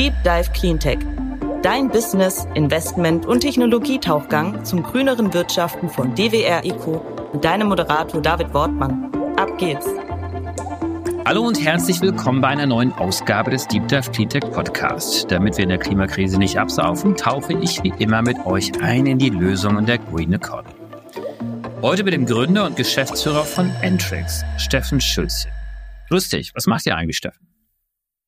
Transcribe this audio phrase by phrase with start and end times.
[0.00, 0.98] Deep Dive Cleantech.
[1.62, 7.04] Dein Business, Investment und Technologietauchgang zum grüneren Wirtschaften von DWR Eco
[7.34, 9.12] mit deinem Moderator David Wortmann.
[9.36, 9.84] Ab geht's!
[11.26, 15.30] Hallo und herzlich willkommen bei einer neuen Ausgabe des Deep Dive Cleantech Podcast.
[15.30, 19.18] Damit wir in der Klimakrise nicht absaufen, tauche ich wie immer mit euch ein in
[19.18, 20.70] die Lösungen der Green Economy.
[21.82, 25.48] Heute mit dem Gründer und Geschäftsführer von Entrix, Steffen Schulze.
[26.10, 27.49] Dich, was macht ihr eigentlich, Steffen?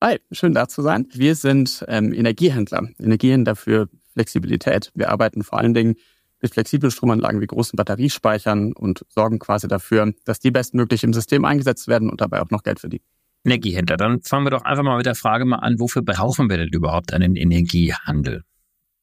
[0.02, 1.06] Hi, schön da zu sein.
[1.12, 4.90] Wir sind ähm, Energiehändler, Energiehändler für Flexibilität.
[4.96, 5.94] Wir arbeiten vor allen Dingen
[6.40, 11.44] mit flexiblen Stromanlagen wie großen Batteriespeichern und sorgen quasi dafür, dass die bestmöglich im System
[11.44, 13.04] eingesetzt werden und dabei auch noch Geld verdienen.
[13.44, 16.56] Energiehändler, dann fangen wir doch einfach mal mit der Frage mal an, wofür brauchen wir
[16.56, 18.42] denn überhaupt einen Energiehandel?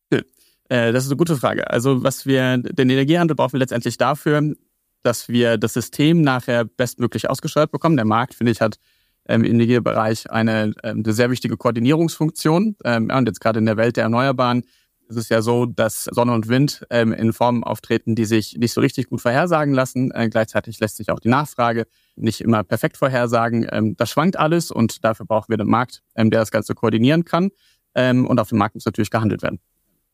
[0.09, 0.21] Äh,
[0.67, 1.69] das ist eine gute Frage.
[1.69, 4.53] Also was wir, den Energiehandel brauchen wir letztendlich dafür,
[5.03, 7.95] dass wir das System nachher bestmöglich ausgesteuert bekommen.
[7.95, 8.79] Der Markt, finde ich, hat
[9.29, 12.75] im Energiebereich eine, ähm, eine sehr wichtige Koordinierungsfunktion.
[12.83, 14.63] Ähm, und jetzt gerade in der Welt der Erneuerbaren
[15.07, 18.73] ist es ja so, dass Sonne und Wind ähm, in Formen auftreten, die sich nicht
[18.73, 20.11] so richtig gut vorhersagen lassen.
[20.11, 21.85] Äh, gleichzeitig lässt sich auch die Nachfrage
[22.15, 23.67] nicht immer perfekt vorhersagen.
[23.71, 27.25] Ähm, das schwankt alles und dafür brauchen wir den Markt, ähm, der das Ganze koordinieren
[27.25, 27.49] kann.
[27.95, 29.59] Ähm, und auf dem Markt muss natürlich gehandelt werden.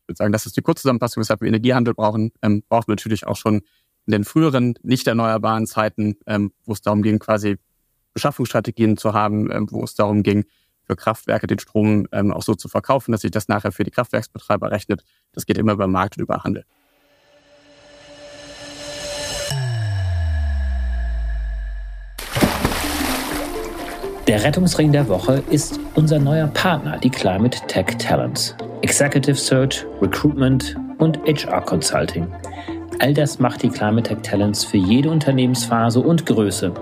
[0.02, 2.32] Ich würde sagen, das ist die Kurzzusammenfassung, weshalb wir Energiehandel brauchen.
[2.42, 3.62] Ähm, brauchen wir natürlich auch schon
[4.06, 7.58] in den früheren, nicht erneuerbaren Zeiten, ähm, wo es darum ging, quasi
[8.16, 10.46] Beschaffungsstrategien zu haben, ähm, wo es darum ging,
[10.84, 13.92] für Kraftwerke den Strom ähm, auch so zu verkaufen, dass sich das nachher für die
[13.92, 15.04] Kraftwerksbetreiber rechnet.
[15.34, 16.66] Das geht immer über Markt und über Handel.
[24.28, 28.56] Der Rettungsring der Woche ist unser neuer Partner, die Climate Tech Talents.
[28.82, 32.28] Executive Search, Recruitment und HR Consulting.
[33.00, 36.74] All das macht die Climate Tech Talents für jede Unternehmensphase und Größe.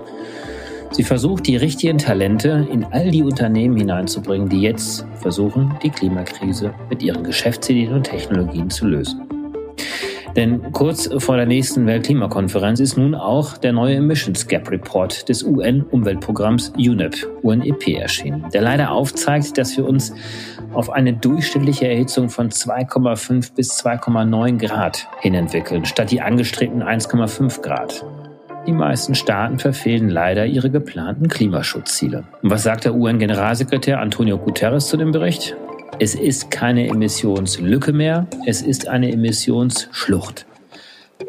[0.94, 6.72] Sie versucht, die richtigen Talente in all die Unternehmen hineinzubringen, die jetzt versuchen, die Klimakrise
[6.88, 9.20] mit ihren Geschäftsideen und Technologien zu lösen.
[10.36, 15.42] Denn kurz vor der nächsten Weltklimakonferenz ist nun auch der neue Emissions Gap Report des
[15.42, 20.14] UN-Umweltprogramms UNEP, UNEP erschienen, der leider aufzeigt, dass wir uns
[20.74, 27.62] auf eine durchschnittliche Erhitzung von 2,5 bis 2,9 Grad hin entwickeln, statt die angestrebten 1,5
[27.62, 28.04] Grad.
[28.66, 32.24] Die meisten Staaten verfehlen leider ihre geplanten Klimaschutzziele.
[32.40, 35.54] Und was sagt der UN-Generalsekretär Antonio Guterres zu dem Bericht?
[35.98, 40.46] Es ist keine Emissionslücke mehr, es ist eine Emissionsschlucht.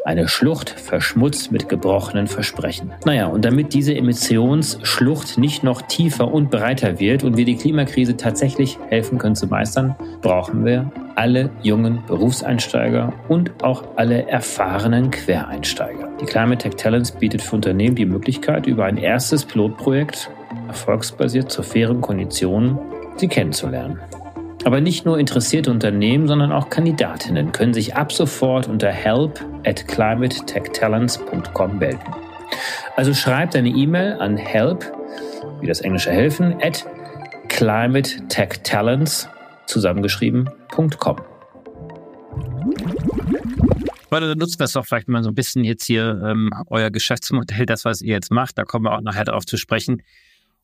[0.04, 2.92] Eine Schlucht verschmutzt mit gebrochenen Versprechen.
[3.04, 8.16] Naja, und damit diese Emissionsschlucht nicht noch tiefer und breiter wird und wir die Klimakrise
[8.16, 16.08] tatsächlich helfen können zu meistern, brauchen wir alle jungen Berufseinsteiger und auch alle erfahrenen Quereinsteiger.
[16.20, 20.30] Die Climate Tech Talents bietet für Unternehmen die Möglichkeit, über ein erstes Pilotprojekt
[20.68, 22.78] erfolgsbasiert zu fairen Konditionen
[23.16, 24.00] sie kennenzulernen.
[24.64, 29.86] Aber nicht nur interessierte Unternehmen, sondern auch Kandidatinnen können sich ab sofort unter help at
[29.88, 32.14] climatetechtalents.com melden.
[32.96, 34.84] Also schreibt eine E-Mail an help,
[35.60, 36.86] wie das englische helfen, at
[37.48, 39.28] climatetechtalents
[39.66, 41.16] zusammengeschrieben.com.
[44.08, 46.90] Weil dann nutzen wir es doch vielleicht mal so ein bisschen jetzt hier ähm, euer
[46.90, 50.02] Geschäftsmodell, das, was ihr jetzt macht, da kommen wir auch nachher darauf zu sprechen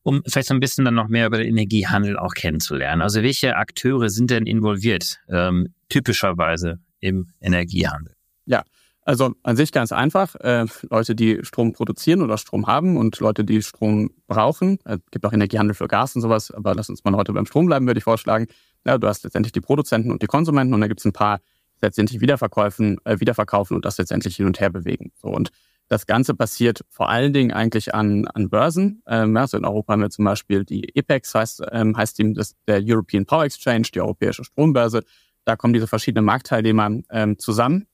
[0.02, 3.02] um vielleicht so ein bisschen dann noch mehr über den Energiehandel auch kennenzulernen.
[3.02, 8.14] Also welche Akteure sind denn involviert, ähm, typischerweise im Energiehandel?
[8.46, 8.64] Ja,
[9.04, 10.34] also an sich ganz einfach.
[10.36, 14.78] Äh, Leute, die Strom produzieren oder Strom haben und Leute, die Strom brauchen.
[14.84, 17.66] Es gibt auch Energiehandel für Gas und sowas, aber lass uns mal heute beim Strom
[17.66, 18.46] bleiben, würde ich vorschlagen.
[18.86, 21.41] Ja, du hast letztendlich die Produzenten und die Konsumenten und da gibt es ein paar
[21.80, 25.12] letztendlich Wiederverkäufen, äh, Wiederverkaufen und das letztendlich hin und her bewegen.
[25.20, 25.50] So und
[25.88, 29.02] das Ganze passiert vor allen Dingen eigentlich an, an Börsen.
[29.06, 32.54] Ähm, also in Europa haben wir zum Beispiel die EPEX, heißt, ähm, heißt die, das,
[32.66, 35.02] der European Power Exchange, die europäische Strombörse.
[35.44, 37.88] Da kommen diese verschiedenen Marktteilnehmer ähm, zusammen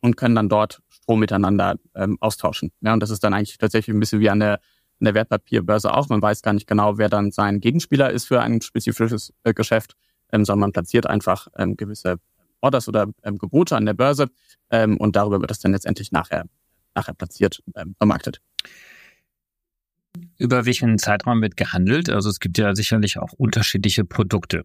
[0.00, 2.72] und können dann dort Strom miteinander ähm, austauschen.
[2.80, 5.92] Ja, und das ist dann eigentlich tatsächlich ein bisschen wie an der, an der Wertpapierbörse
[5.92, 6.08] auch.
[6.08, 9.96] Man weiß gar nicht genau, wer dann sein Gegenspieler ist für ein spezifisches äh, Geschäft,
[10.32, 12.16] ähm, sondern man platziert einfach ähm, gewisse
[12.60, 14.28] Orders oder ähm, Gebote an der Börse
[14.70, 16.44] ähm, und darüber wird das dann letztendlich nachher
[16.94, 18.40] nachher platziert, ähm, vermarktet.
[20.38, 22.10] Über welchen Zeitraum wird gehandelt?
[22.10, 24.64] Also es gibt ja sicherlich auch unterschiedliche Produkte.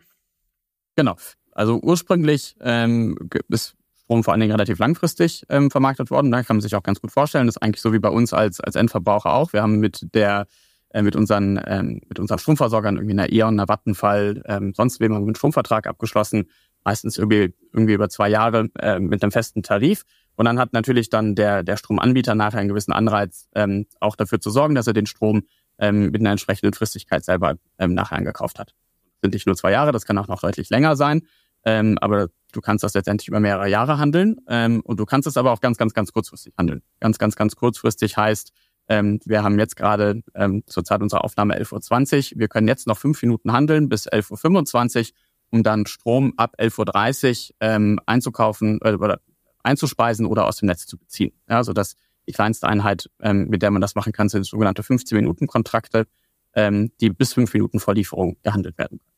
[0.95, 1.15] Genau.
[1.51, 3.17] Also ursprünglich ähm,
[3.49, 3.75] ist
[4.05, 6.31] Strom vor allen Dingen relativ langfristig ähm, vermarktet worden.
[6.31, 7.47] Da kann man sich auch ganz gut vorstellen.
[7.47, 9.51] Das ist eigentlich so wie bei uns als, als Endverbraucher auch.
[9.51, 10.45] Wir haben mit der
[10.89, 15.13] äh, mit unseren ähm, mit unseren Stromversorgern irgendwie einer E.ON, einer Vattenfall, ähm, sonst wem
[15.13, 16.49] einen Stromvertrag abgeschlossen,
[16.83, 20.03] meistens irgendwie irgendwie über zwei Jahre äh, mit einem festen Tarif.
[20.35, 24.39] Und dann hat natürlich dann der, der Stromanbieter nachher einen gewissen Anreiz, ähm, auch dafür
[24.39, 25.43] zu sorgen, dass er den Strom
[25.79, 28.75] ähm, mit einer entsprechenden Fristigkeit selber ähm, nachher angekauft hat.
[29.21, 31.23] sind nicht nur zwei Jahre, das kann auch noch deutlich länger sein.
[31.65, 34.37] Ähm, aber du kannst das letztendlich über mehrere Jahre handeln.
[34.47, 36.81] Ähm, und du kannst es aber auch ganz, ganz, ganz kurzfristig handeln.
[36.99, 38.51] Ganz, ganz, ganz kurzfristig heißt,
[38.87, 42.39] ähm, wir haben jetzt gerade ähm, zur Zeit unserer Aufnahme 11.20 Uhr.
[42.39, 45.15] Wir können jetzt noch fünf Minuten handeln bis 11.25 Uhr,
[45.49, 49.19] um dann Strom ab 11.30 Uhr ähm, einzukaufen äh, oder
[49.63, 51.33] einzuspeisen oder aus dem Netz zu beziehen.
[51.49, 51.95] Ja, also das
[52.27, 56.07] die kleinste Einheit, ähm, mit der man das machen kann, sind sogenannte 15-Minuten-Kontrakte,
[56.53, 59.14] ähm, die bis fünf Minuten vor Lieferung gehandelt werden können.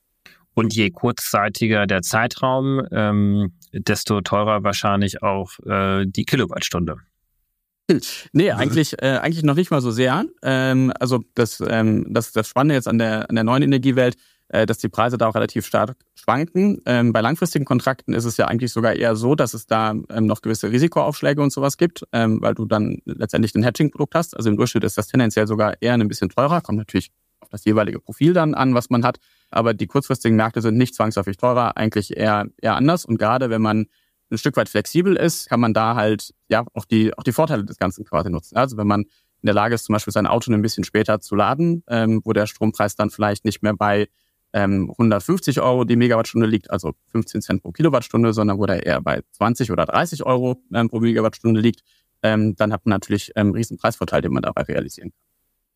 [0.58, 6.96] Und je kurzzeitiger der Zeitraum, ähm, desto teurer wahrscheinlich auch äh, die Kilowattstunde.
[8.34, 10.26] Nee, eigentlich, äh, eigentlich noch nicht mal so sehr.
[10.42, 14.16] Ähm, also das, ähm, das, das Spannende jetzt an der, an der neuen Energiewelt,
[14.48, 16.82] äh, dass die Preise da auch relativ stark schwanken.
[16.88, 20.26] Ähm, bei langfristigen Kontrakten ist es ja eigentlich sogar eher so, dass es da ähm,
[20.26, 24.36] noch gewisse Risikoaufschläge und sowas gibt, ähm, weil du dann letztendlich ein Hedging-Produkt hast.
[24.36, 27.12] Also im Durchschnitt ist das tendenziell sogar eher ein bisschen teurer, kommt natürlich
[27.42, 29.20] auf das jeweilige Profil dann an, was man hat.
[29.50, 33.06] Aber die kurzfristigen Märkte sind nicht zwangsläufig teurer, eigentlich eher, eher anders.
[33.06, 33.88] Und gerade wenn man
[34.30, 37.64] ein Stück weit flexibel ist, kann man da halt ja auch die, auch die Vorteile
[37.64, 38.58] des Ganzen quasi nutzen.
[38.58, 41.36] Also wenn man in der Lage ist, zum Beispiel sein Auto ein bisschen später zu
[41.36, 44.08] laden, ähm, wo der Strompreis dann vielleicht nicht mehr bei
[44.54, 49.02] ähm, 150 Euro die Megawattstunde liegt, also 15 Cent pro Kilowattstunde, sondern wo der eher
[49.02, 51.82] bei 20 oder 30 Euro ähm, pro Megawattstunde liegt,
[52.24, 55.27] ähm, dann hat man natürlich ähm, einen riesen Preisvorteil, den man dabei realisieren kann.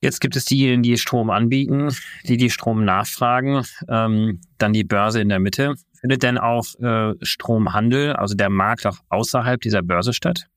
[0.01, 1.89] Jetzt gibt es diejenigen, die Strom anbieten,
[2.25, 5.75] die die Strom nachfragen, ähm, dann die Börse in der Mitte.
[5.93, 10.47] Findet denn auch äh, Stromhandel, also der Markt auch außerhalb dieser Börse statt?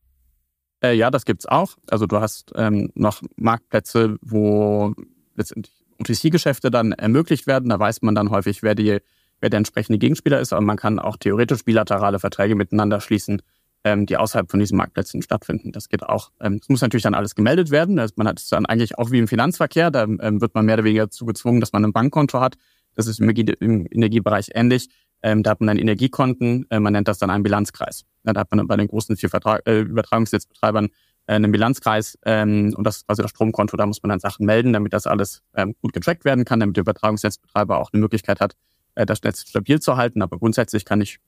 [0.83, 1.77] Äh, ja, das gibt's auch.
[1.91, 4.95] Also du hast ähm, noch Marktplätze, wo
[5.37, 7.69] letztendlich OTC-Geschäfte dann ermöglicht werden.
[7.69, 8.99] Da weiß man dann häufig, wer, die,
[9.41, 10.55] wer der entsprechende Gegenspieler ist.
[10.55, 13.43] Aber man kann auch theoretisch bilaterale Verträge miteinander schließen,
[13.85, 15.71] ähm, die außerhalb von diesen Marktplätzen stattfinden.
[15.71, 16.33] Das geht auch.
[16.41, 17.99] Ähm, es muss natürlich dann alles gemeldet werden.
[17.99, 19.91] Also man hat es dann eigentlich auch wie im Finanzverkehr.
[19.91, 22.57] Da ähm, wird man mehr oder weniger dazu gezwungen, dass man ein Bankkonto hat.
[22.95, 24.89] Das ist im, im Energiebereich ähnlich.
[25.23, 28.05] Ähm, da hat man dann Energiekonten, äh, man nennt das dann einen Bilanzkreis.
[28.25, 30.89] Ja, da hat man bei den großen vier Vertrag, äh, Übertragungsnetzbetreibern
[31.27, 34.45] äh, einen Bilanzkreis ähm, und das ist quasi das Stromkonto, da muss man dann Sachen
[34.45, 38.41] melden, damit das alles ähm, gut getrackt werden kann, damit der Übertragungsnetzbetreiber auch eine Möglichkeit
[38.41, 38.55] hat,
[38.97, 40.21] äh, das Netz stabil zu halten.
[40.21, 41.19] Aber grundsätzlich kann ich,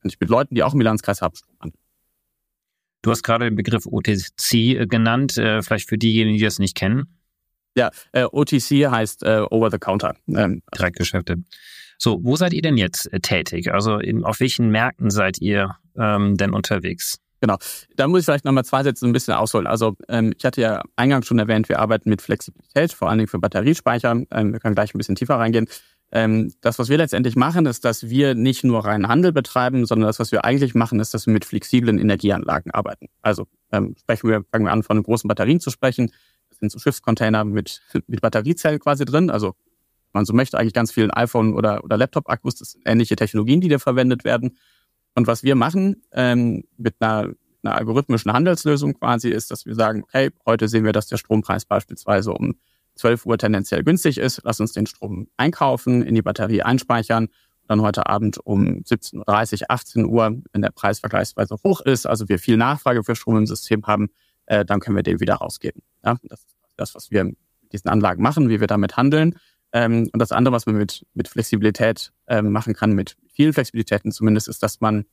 [0.00, 1.85] kann ich mit Leuten, die auch einen Bilanzkreis haben, Strom handeln.
[3.06, 6.74] Du hast gerade den Begriff OTC äh, genannt, äh, vielleicht für diejenigen, die das nicht
[6.74, 7.06] kennen.
[7.76, 10.16] Ja, äh, OTC heißt Over the Counter.
[10.26, 11.36] Ähm, Direktgeschäfte.
[11.98, 13.72] So, wo seid ihr denn jetzt tätig?
[13.72, 17.20] Also in, auf welchen Märkten seid ihr ähm, denn unterwegs?
[17.40, 17.58] Genau.
[17.94, 19.68] Da muss ich vielleicht nochmal zwei Sätze ein bisschen ausholen.
[19.68, 23.28] Also ähm, ich hatte ja eingangs schon erwähnt, wir arbeiten mit Flexibilität, vor allen Dingen
[23.28, 24.22] für Batteriespeicher.
[24.32, 25.68] Ähm, wir können gleich ein bisschen tiefer reingehen.
[26.12, 30.06] Ähm, das, was wir letztendlich machen, ist, dass wir nicht nur reinen Handel betreiben, sondern
[30.06, 33.08] das, was wir eigentlich machen, ist, dass wir mit flexiblen Energieanlagen arbeiten.
[33.22, 36.12] Also ähm, sprechen wir, fangen wir an, von großen Batterien zu sprechen.
[36.48, 39.30] Das sind so Schiffscontainer mit, mit Batteriezellen quasi drin.
[39.30, 39.54] Also
[40.12, 42.56] man so möchte, eigentlich ganz vielen iPhone- oder, oder Laptop-Akkus.
[42.56, 44.56] Das sind ähnliche Technologien, die da verwendet werden.
[45.14, 47.32] Und was wir machen ähm, mit einer,
[47.62, 51.64] einer algorithmischen Handelslösung quasi ist, dass wir sagen, okay, heute sehen wir, dass der Strompreis
[51.64, 52.54] beispielsweise um
[52.96, 54.40] 12 Uhr tendenziell günstig ist.
[54.44, 57.28] Lass uns den Strom einkaufen, in die Batterie einspeichern.
[57.68, 62.28] Dann heute Abend um 17.30 Uhr, 18 Uhr, wenn der Preis vergleichsweise hoch ist, also
[62.28, 64.08] wir viel Nachfrage für Strom im System haben,
[64.46, 65.82] äh, dann können wir den wieder rausgeben.
[66.04, 67.36] Ja, das ist das, was wir mit
[67.72, 69.36] diesen Anlagen machen, wie wir damit handeln.
[69.72, 74.12] Ähm, und das andere, was man mit, mit Flexibilität ähm, machen kann, mit vielen Flexibilitäten
[74.12, 75.04] zumindest, ist, dass man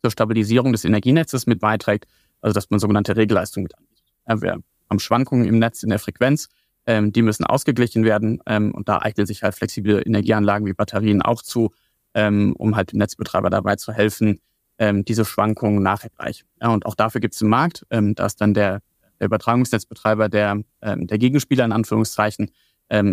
[0.00, 2.06] zur Stabilisierung des Energienetzes mit beiträgt,
[2.40, 4.04] also dass man sogenannte Regelleistungen mit anbietet.
[4.28, 6.48] Ja, wir haben Schwankungen im Netz in der Frequenz,
[6.90, 11.22] ähm, die müssen ausgeglichen werden ähm, und da eignen sich halt flexible Energieanlagen wie Batterien
[11.22, 11.72] auch zu,
[12.14, 14.40] ähm, um halt dem Netzbetreiber dabei zu helfen,
[14.78, 16.48] ähm, diese Schwankungen nachgleichen.
[16.60, 18.82] Ja, und auch dafür gibt es einen Markt, ähm, da ist dann der,
[19.20, 22.50] der Übertragungsnetzbetreiber der, ähm, der Gegenspieler in Anführungszeichen,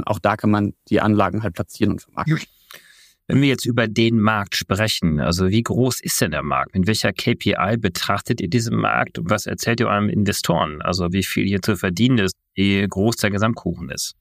[0.05, 2.33] auch da kann man die Anlagen halt platzieren und vermarkten.
[3.27, 6.73] Wenn wir jetzt über den Markt sprechen, also wie groß ist denn der Markt?
[6.73, 10.81] Mit welcher KPI betrachtet ihr diesen Markt und was erzählt ihr eurem Investoren?
[10.81, 14.15] Also wie viel hier zu verdienen ist, wie groß der Gesamtkuchen ist?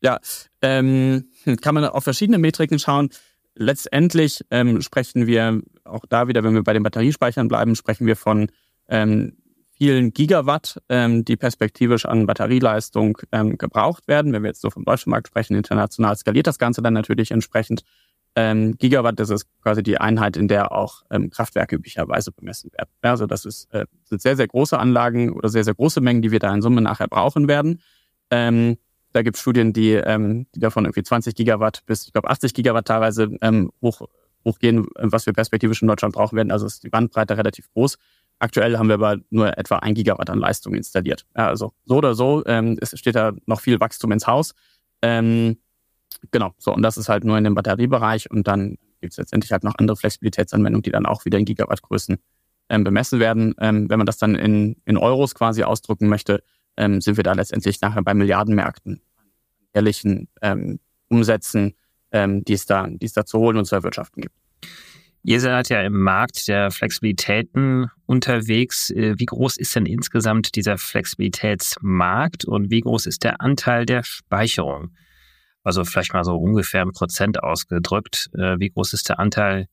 [0.00, 0.18] Ja,
[0.60, 1.26] ähm,
[1.60, 3.10] kann man auf verschiedene Metriken schauen.
[3.54, 8.16] Letztendlich ähm, sprechen wir auch da wieder, wenn wir bei den Batteriespeichern bleiben, sprechen wir
[8.16, 8.50] von
[8.88, 9.36] ähm,
[9.78, 14.32] vielen Gigawatt, ähm, die perspektivisch an Batterieleistung ähm, gebraucht werden.
[14.32, 17.82] Wenn wir jetzt so vom deutschen Markt sprechen, international skaliert das Ganze dann natürlich entsprechend.
[18.40, 22.88] Ähm, Gigawatt, das ist quasi die Einheit, in der auch ähm, Kraftwerke üblicherweise bemessen werden.
[23.02, 26.30] Also das ist, äh, sind sehr, sehr große Anlagen oder sehr, sehr große Mengen, die
[26.30, 27.80] wir da in Summe nachher brauchen werden.
[28.30, 28.76] Ähm,
[29.12, 32.54] da gibt es Studien, die, ähm, die davon irgendwie 20 Gigawatt bis, ich glaube, 80
[32.54, 34.02] Gigawatt teilweise ähm, hoch,
[34.44, 36.52] hochgehen, was wir perspektivisch in Deutschland brauchen werden.
[36.52, 37.98] Also ist die Bandbreite relativ groß.
[38.38, 41.26] Aktuell haben wir aber nur etwa ein Gigawatt an Leistung installiert.
[41.36, 44.54] Ja, also so oder so, ähm, es steht da noch viel Wachstum ins Haus.
[45.02, 45.56] Ähm,
[46.30, 49.52] genau, so, und das ist halt nur in dem Batteriebereich und dann gibt es letztendlich
[49.52, 52.18] halt noch andere Flexibilitätsanwendungen, die dann auch wieder in Gigawattgrößen
[52.68, 53.54] ähm, bemessen werden.
[53.60, 56.42] Ähm, wenn man das dann in, in Euros quasi ausdrücken möchte,
[56.76, 59.00] ähm, sind wir da letztendlich nachher bei Milliardenmärkten,
[59.74, 61.74] jährlichen ähm, Umsätzen,
[62.12, 64.34] ähm, die, es da, die es da zu holen und zu erwirtschaften gibt.
[65.24, 68.90] Ihr seid ja im Markt der Flexibilitäten unterwegs.
[68.90, 74.04] Äh, wie groß ist denn insgesamt dieser Flexibilitätsmarkt und wie groß ist der Anteil der
[74.04, 74.90] Speicherung?
[75.64, 78.30] Also vielleicht mal so ungefähr ein Prozent ausgedrückt.
[78.34, 79.66] Äh, wie groß ist der Anteil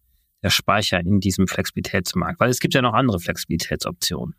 [0.44, 2.40] der Speicher in diesem Flexibilitätsmarkt?
[2.40, 4.36] Weil es gibt ja noch andere Flexibilitätsoptionen.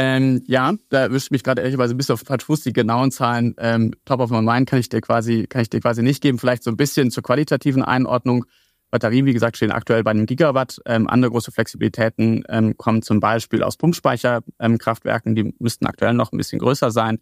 [0.00, 2.62] Ähm, ja, da erwischt mich gerade ehrlicherweise ein bisschen auf Fuß.
[2.62, 5.80] Die genauen Zahlen, ähm, top of my mind, kann ich dir quasi, kann ich dir
[5.80, 6.38] quasi nicht geben.
[6.38, 8.44] Vielleicht so ein bisschen zur qualitativen Einordnung.
[8.90, 10.80] Batterien, wie gesagt, stehen aktuell bei einem Gigawatt.
[10.86, 15.34] Ähm, andere große Flexibilitäten ähm, kommen zum Beispiel aus Pumpspeicherkraftwerken.
[15.34, 17.18] die müssten aktuell noch ein bisschen größer sein.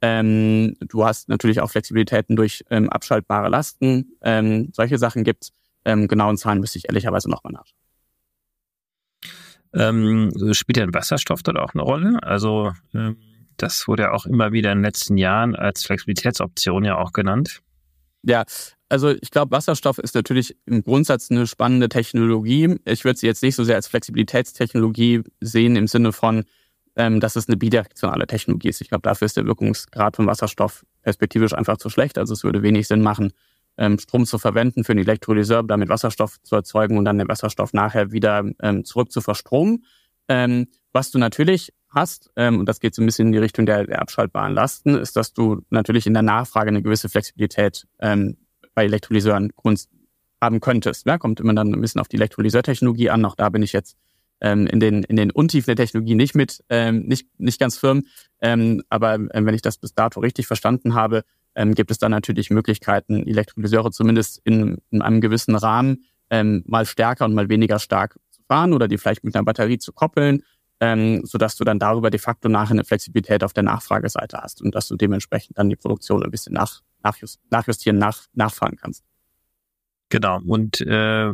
[0.00, 4.12] Ähm, du hast natürlich auch Flexibilitäten durch ähm, abschaltbare Lasten.
[4.22, 5.52] Ähm, solche Sachen gibt's.
[5.84, 7.78] Ähm, genauen Zahlen müsste ich ehrlicherweise nochmal nachschauen.
[9.74, 12.18] Ähm, spielt denn Wasserstoff dort auch eine Rolle?
[12.22, 13.16] Also ähm,
[13.56, 17.60] das wurde ja auch immer wieder in den letzten Jahren als Flexibilitätsoption ja auch genannt.
[18.22, 18.44] Ja,
[18.88, 22.76] also ich glaube, Wasserstoff ist natürlich im Grundsatz eine spannende Technologie.
[22.84, 26.44] Ich würde sie jetzt nicht so sehr als Flexibilitätstechnologie sehen im Sinne von,
[26.98, 28.80] ähm, dass es eine bidirektionale Technologie ist.
[28.80, 32.18] Ich glaube, dafür ist der Wirkungsgrad von Wasserstoff perspektivisch einfach zu schlecht.
[32.18, 33.32] Also es würde wenig Sinn machen,
[33.78, 37.72] ähm, Strom zu verwenden für einen Elektrolyseur, damit Wasserstoff zu erzeugen und dann den Wasserstoff
[37.72, 39.84] nachher wieder ähm, zurück zu verstromen.
[40.28, 43.64] Ähm, was du natürlich hast, ähm, und das geht so ein bisschen in die Richtung
[43.64, 48.36] der, der abschaltbaren Lasten, ist, dass du natürlich in der Nachfrage eine gewisse Flexibilität ähm,
[48.74, 49.52] bei Elektrolyseuren
[50.42, 51.06] haben könntest.
[51.06, 53.24] Ja, kommt immer dann ein bisschen auf die Elektrolyseurtechnologie an.
[53.24, 53.96] Auch da bin ich jetzt
[54.40, 58.04] ähm, in den in den Untiefen der Technologie nicht mit ähm, nicht nicht ganz firm.
[58.40, 62.12] Ähm, aber ähm, wenn ich das bis dato richtig verstanden habe, ähm, gibt es dann
[62.12, 67.78] natürlich Möglichkeiten, Elektrolyseure zumindest in, in einem gewissen Rahmen ähm, mal stärker und mal weniger
[67.78, 70.42] stark zu fahren oder die vielleicht mit einer Batterie zu koppeln,
[70.80, 74.74] ähm, sodass du dann darüber de facto nachher eine Flexibilität auf der Nachfrageseite hast und
[74.74, 79.04] dass du dementsprechend dann die Produktion ein bisschen nach, nachjust, nachjustieren, nach, nachfahren kannst.
[80.10, 80.40] Genau.
[80.46, 81.32] Und äh,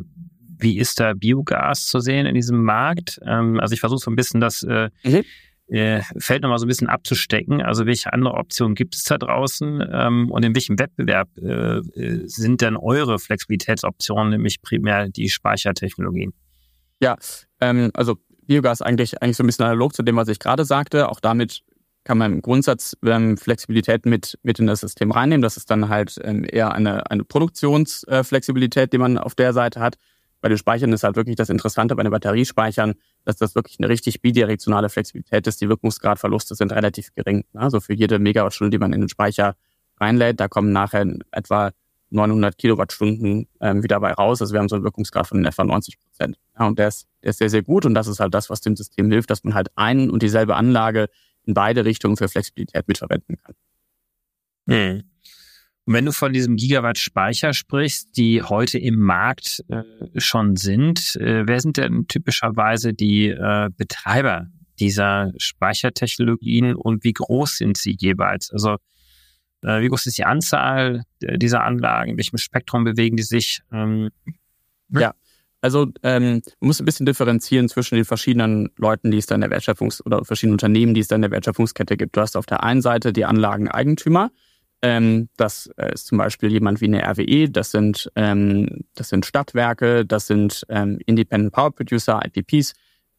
[0.59, 3.21] wie ist da Biogas zu sehen in diesem Markt?
[3.27, 5.25] Ähm, also ich versuche so ein bisschen das äh, mhm
[5.69, 7.63] äh, Feld nochmal so ein bisschen abzustecken.
[7.63, 11.81] Also welche andere Optionen gibt es da draußen ähm, und in welchem Wettbewerb äh,
[12.27, 16.33] sind denn eure Flexibilitätsoptionen, nämlich primär die Speichertechnologien?
[17.01, 17.17] Ja,
[17.61, 21.09] ähm, also Biogas eigentlich, eigentlich so ein bisschen analog zu dem, was ich gerade sagte.
[21.09, 21.63] Auch damit
[22.05, 25.41] kann man im Grundsatz ähm, Flexibilität mit, mit in das System reinnehmen.
[25.41, 29.97] Das ist dann halt ähm, eher eine, eine Produktionsflexibilität, die man auf der Seite hat.
[30.45, 33.89] Bei den Speichern ist halt wirklich das Interessante bei den Batteriespeichern, dass das wirklich eine
[33.89, 35.59] richtig bidirektionale Flexibilität ist.
[35.63, 37.45] Die Wirkungsgradverluste sind relativ gering.
[37.55, 39.57] Also für jede Megawattstunde, die man in den Speicher
[39.99, 41.73] reinlädt, da kommen nachher etwa
[42.11, 44.43] 900 Kilowattstunden ähm, wieder bei raus.
[44.43, 46.37] Also wir haben so einen Wirkungsgrad von etwa 90 Prozent.
[46.59, 47.87] Ja, und der ist, der ist sehr, sehr gut.
[47.87, 50.57] Und das ist halt das, was dem System hilft, dass man halt ein und dieselbe
[50.57, 51.09] Anlage
[51.45, 53.55] in beide Richtungen für Flexibilität mitverwenden kann.
[54.69, 55.05] Hm.
[55.87, 59.83] Und wenn du von diesem Gigawatt Speicher sprichst, die heute im Markt äh,
[60.17, 64.47] schon sind, äh, wer sind denn typischerweise die äh, Betreiber
[64.81, 68.51] dieser Speichertechnologien und wie groß sind sie jeweils?
[68.51, 68.77] Also
[69.63, 72.13] äh, wie groß ist die Anzahl dieser Anlagen?
[72.13, 73.61] In welchem Spektrum bewegen die sich?
[73.71, 74.11] Ähm,
[74.89, 75.15] ja,
[75.61, 79.43] also ähm, man muss ein bisschen differenzieren zwischen den verschiedenen Leuten, die es da in
[79.43, 82.17] der Wertschöpfungs- oder verschiedenen Unternehmen, die es da in der Wertschöpfungskette gibt.
[82.17, 84.31] Du hast auf der einen Seite die Anlageneigentümer,
[84.85, 89.25] ähm, das äh, ist zum Beispiel jemand wie eine RWE, das sind, ähm, das sind
[89.25, 92.75] Stadtwerke, das sind ähm, Independent Power Producer, IPPs,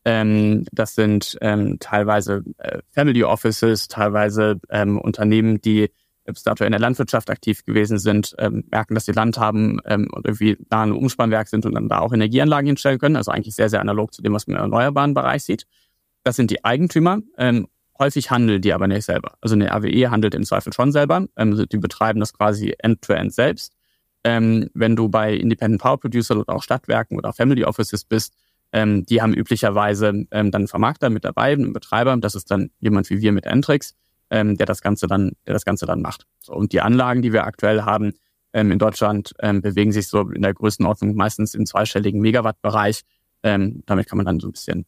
[0.05, 5.89] ähm, das sind ähm, teilweise äh, Family Offices, teilweise ähm, Unternehmen, die
[6.25, 8.35] bis dato in der Landwirtschaft aktiv gewesen sind,
[8.71, 12.13] merken, dass sie Land haben und irgendwie da ein Umspannwerk sind und dann da auch
[12.13, 13.15] Energieanlagen hinstellen können.
[13.15, 15.67] Also eigentlich sehr, sehr analog zu dem, was man im erneuerbaren Bereich sieht.
[16.23, 17.19] Das sind die Eigentümer.
[17.97, 19.35] Häufig handeln die aber nicht selber.
[19.41, 21.27] Also eine RWE handelt im Zweifel schon selber.
[21.37, 23.73] Ähm, die betreiben das quasi end-to-end -end selbst.
[24.23, 28.33] Ähm, wenn du bei Independent Power Producer oder auch Stadtwerken oder Family Offices bist,
[28.73, 32.17] ähm, die haben üblicherweise ähm, dann einen Vermarkter mit dabei, einen Betreiber.
[32.17, 33.95] Das ist dann jemand wie wir mit Entrix,
[34.29, 36.25] ähm, der das Ganze dann, der das Ganze dann macht.
[36.41, 38.13] So, und die Anlagen, die wir aktuell haben
[38.51, 43.01] ähm, in Deutschland, bewegen sich so in der Größenordnung meistens im zweistelligen Megawatt-Bereich.
[43.41, 44.85] Damit kann man dann so ein bisschen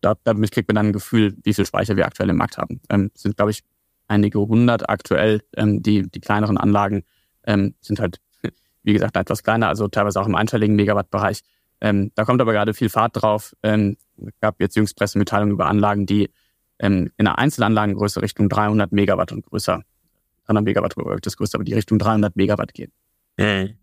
[0.00, 2.80] da, damit kriegt man dann ein Gefühl, wie viel Speicher wir aktuell im Markt haben.
[2.88, 3.62] Ähm, sind, glaube ich,
[4.08, 5.42] einige hundert aktuell.
[5.56, 7.04] Ähm, die, die kleineren Anlagen
[7.44, 8.20] ähm, sind halt,
[8.82, 11.42] wie gesagt, etwas kleiner, also teilweise auch im einstelligen Megawatt-Bereich.
[11.80, 13.54] Ähm, da kommt aber gerade viel Fahrt drauf.
[13.62, 13.96] Ähm,
[14.40, 16.30] gab jetzt jüngst Pressemitteilungen über Anlagen, die
[16.78, 19.82] ähm, in einer Einzelanlagengröße Richtung 300 Megawatt und größer
[20.46, 22.92] 300 Megawatt das größte, aber die Richtung 300 Megawatt gehen.
[23.38, 23.79] Mhm.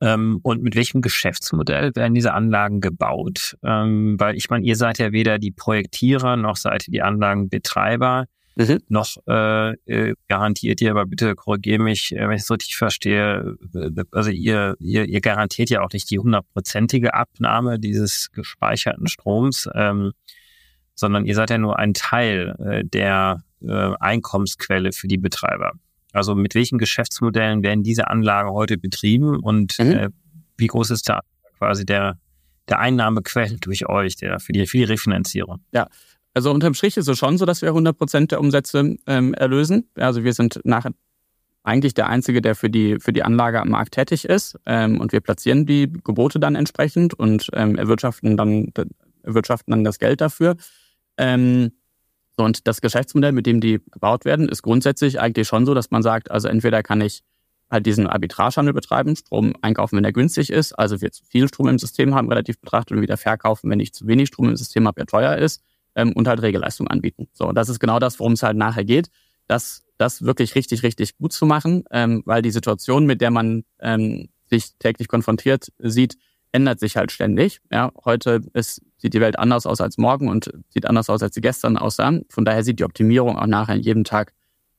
[0.00, 3.56] Ähm, und mit welchem Geschäftsmodell werden diese Anlagen gebaut?
[3.64, 8.26] Ähm, weil ich meine, ihr seid ja weder die Projektierer noch seid ihr die Anlagenbetreiber.
[8.56, 8.80] Mhm.
[8.88, 13.56] Noch äh, äh, garantiert ihr, aber bitte korrigiere mich, äh, wenn ich es richtig verstehe,
[13.74, 19.68] äh, also ihr, ihr, ihr garantiert ja auch nicht die hundertprozentige Abnahme dieses gespeicherten Stroms,
[19.74, 20.12] ähm,
[20.94, 25.72] sondern ihr seid ja nur ein Teil äh, der äh, Einkommensquelle für die Betreiber.
[26.16, 29.92] Also mit welchen Geschäftsmodellen werden diese Anlagen heute betrieben und mhm.
[29.92, 30.08] äh,
[30.56, 31.20] wie groß ist da
[31.58, 32.18] quasi der,
[32.68, 35.60] der Einnahmequell durch euch, der für die, für die Refinanzierung?
[35.72, 35.88] Ja,
[36.32, 39.90] also unterm Strich ist es schon so, dass wir 100 Prozent der Umsätze ähm, erlösen.
[39.94, 40.92] Also wir sind nachher
[41.64, 44.58] eigentlich der Einzige, der für die, für die Anlage am Markt tätig ist.
[44.64, 48.72] Ähm, und wir platzieren die Gebote dann entsprechend und ähm, erwirtschaften, dann,
[49.22, 50.56] erwirtschaften dann das Geld dafür.
[51.18, 51.72] Ähm,
[52.36, 56.02] und das Geschäftsmodell, mit dem die gebaut werden, ist grundsätzlich eigentlich schon so, dass man
[56.02, 57.22] sagt, also entweder kann ich
[57.70, 61.68] halt diesen Arbitragehandel betreiben, Strom einkaufen, wenn er günstig ist, also wir zu viel Strom
[61.68, 64.86] im System haben, relativ betrachtet, und wieder verkaufen, wenn ich zu wenig Strom im System
[64.86, 65.62] habe, der teuer ist,
[65.96, 67.28] ähm, und halt Regelleistung anbieten.
[67.32, 69.08] So, das ist genau das, worum es halt nachher geht,
[69.48, 73.64] das, das wirklich richtig, richtig gut zu machen, ähm, weil die Situation, mit der man
[73.80, 76.16] ähm, sich täglich konfrontiert sieht,
[76.56, 77.60] ändert sich halt ständig.
[77.70, 81.34] Ja, heute ist, sieht die Welt anders aus als morgen und sieht anders aus, als
[81.34, 82.20] sie gestern aussah.
[82.30, 84.32] Von daher sieht die Optimierung auch nachher jeden Tag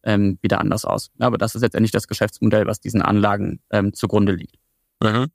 [0.03, 1.12] ähm, wieder anders aus.
[1.19, 4.55] Ja, aber das ist letztendlich das Geschäftsmodell, was diesen Anlagen ähm, zugrunde liegt.
[5.03, 5.27] Mhm.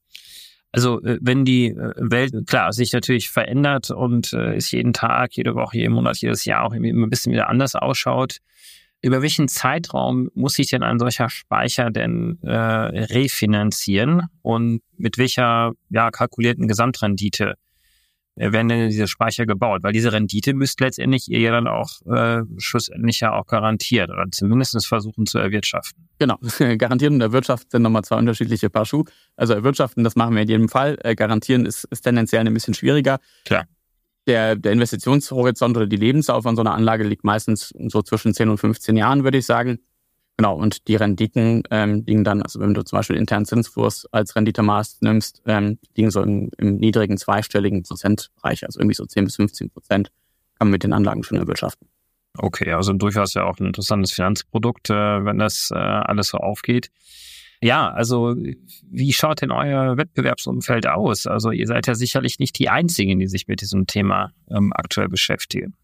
[0.72, 5.36] Also äh, wenn die äh, Welt klar sich natürlich verändert und äh, es jeden Tag,
[5.36, 8.38] jede Woche, jeden Monat, jedes Jahr auch immer ein bisschen wieder anders ausschaut,
[9.02, 15.72] über welchen Zeitraum muss sich denn ein solcher Speicher denn äh, refinanzieren und mit welcher
[15.90, 17.54] ja, kalkulierten Gesamtrendite
[18.36, 19.82] werden denn diese Speicher gebaut?
[19.82, 24.26] Weil diese Rendite müsst letztendlich ihr ja dann auch äh, schlussendlich ja auch garantiert oder
[24.30, 26.08] zumindest versuchen zu erwirtschaften.
[26.18, 26.38] Genau,
[26.78, 29.04] garantieren und erwirtschaften sind nochmal zwei unterschiedliche Paar Schuhe.
[29.36, 30.96] Also erwirtschaften, das machen wir in jedem Fall.
[31.02, 33.18] Äh, garantieren ist, ist tendenziell ein bisschen schwieriger.
[33.44, 33.66] Klar
[34.26, 38.48] der, der Investitionshorizont oder die Lebensdauer von so einer Anlage liegt meistens so zwischen 10
[38.48, 39.80] und 15 Jahren, würde ich sagen.
[40.36, 44.34] Genau, und die Renditen ähm, liegen dann, also wenn du zum Beispiel internen Zinskurs als
[44.34, 49.36] Renditemaß nimmst, ähm, liegen so im, im niedrigen zweistelligen Prozentbereich, also irgendwie so 10 bis
[49.36, 50.10] 15 Prozent
[50.58, 51.88] kann man mit den Anlagen schon erwirtschaften.
[52.38, 56.90] Okay, also durchaus ja auch ein interessantes Finanzprodukt, äh, wenn das äh, alles so aufgeht.
[57.62, 58.34] Ja, also
[58.90, 61.28] wie schaut denn euer Wettbewerbsumfeld aus?
[61.28, 65.08] Also ihr seid ja sicherlich nicht die Einzigen, die sich mit diesem Thema ähm, aktuell
[65.08, 65.74] beschäftigen.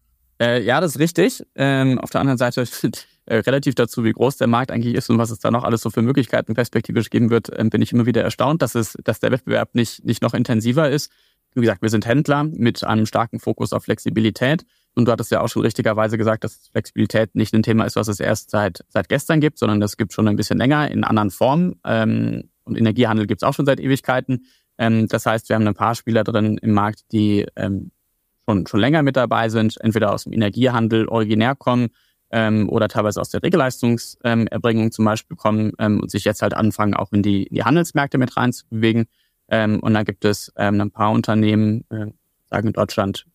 [0.41, 1.41] Äh, ja, das ist richtig.
[1.55, 2.65] Ähm, auf der anderen Seite
[3.25, 5.81] äh, relativ dazu, wie groß der Markt eigentlich ist und was es da noch alles
[5.81, 9.21] so für Möglichkeiten perspektivisch geben wird, äh, bin ich immer wieder erstaunt, dass es, dass
[9.21, 11.09] der Wettbewerb nicht, nicht noch intensiver ist.
[11.55, 14.65] Wie gesagt, wir sind Händler mit einem starken Fokus auf Flexibilität.
[14.99, 18.09] Und du hattest ja auch schon richtigerweise gesagt, dass Flexibilität nicht ein Thema ist, was
[18.09, 21.31] es erst seit, seit gestern gibt, sondern das gibt schon ein bisschen länger in anderen
[21.31, 21.79] Formen.
[21.85, 24.45] Ähm, und Energiehandel gibt es auch schon seit Ewigkeiten.
[24.77, 27.91] Ähm, das heißt, wir haben ein paar Spieler drin im Markt, die ähm,
[28.45, 31.91] schon, schon länger mit dabei sind, entweder aus dem Energiehandel originär kommen
[32.31, 36.53] ähm, oder teilweise aus der Regelleistungserbringung ähm, zum Beispiel kommen ähm, und sich jetzt halt
[36.53, 39.05] anfangen, auch in die, in die Handelsmärkte mit reinzubewegen.
[39.47, 42.07] Ähm, und dann gibt es ähm, ein paar Unternehmen, äh,
[42.49, 43.25] sagen in Deutschland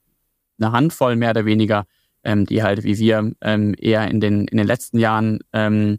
[0.59, 1.87] eine Handvoll mehr oder weniger,
[2.23, 5.99] ähm, die halt wie wir ähm, eher in den, in den letzten Jahren ähm,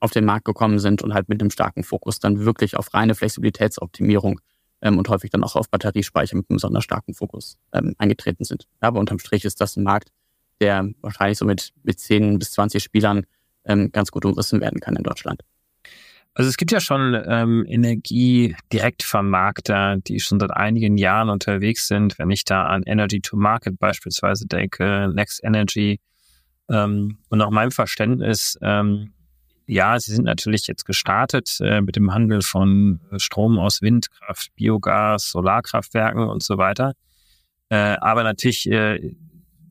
[0.00, 3.14] auf den Markt gekommen sind und halt mit einem starken Fokus dann wirklich auf reine
[3.14, 4.40] Flexibilitätsoptimierung
[4.80, 8.66] ähm, und häufig dann auch auf Batteriespeicher mit einem besonders starken Fokus ähm, eingetreten sind.
[8.80, 10.10] Aber unterm Strich ist das ein Markt,
[10.60, 13.26] der wahrscheinlich so mit, mit 10 bis 20 Spielern
[13.64, 15.42] ähm, ganz gut umrissen werden kann in Deutschland.
[16.34, 22.18] Also es gibt ja schon ähm, Energiedirektvermarkter, die schon seit einigen Jahren unterwegs sind.
[22.18, 26.00] Wenn ich da an Energy to Market beispielsweise denke, Next Energy
[26.70, 29.12] ähm, und nach meinem Verständnis, ähm,
[29.66, 35.30] ja, sie sind natürlich jetzt gestartet äh, mit dem Handel von Strom aus Windkraft, Biogas,
[35.30, 36.94] Solarkraftwerken und so weiter.
[37.68, 39.14] Äh, aber natürlich äh,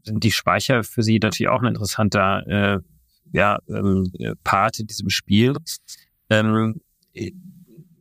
[0.04, 2.80] sind die Speicher für sie natürlich auch ein interessanter äh,
[3.32, 4.12] ja, ähm,
[4.44, 5.56] Part in diesem Spiel.
[6.32, 6.82] Ähm,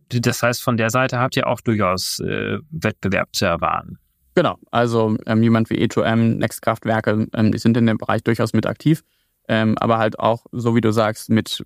[0.08, 3.98] das heißt, von der Seite habt ihr auch durchaus äh, Wettbewerb zu erwarten.
[4.34, 8.66] Genau, also ähm, jemand wie E2M, Nextkraftwerke, ähm, die sind in dem Bereich durchaus mit
[8.66, 9.02] aktiv,
[9.48, 11.64] ähm, aber halt auch, so wie du sagst, mit,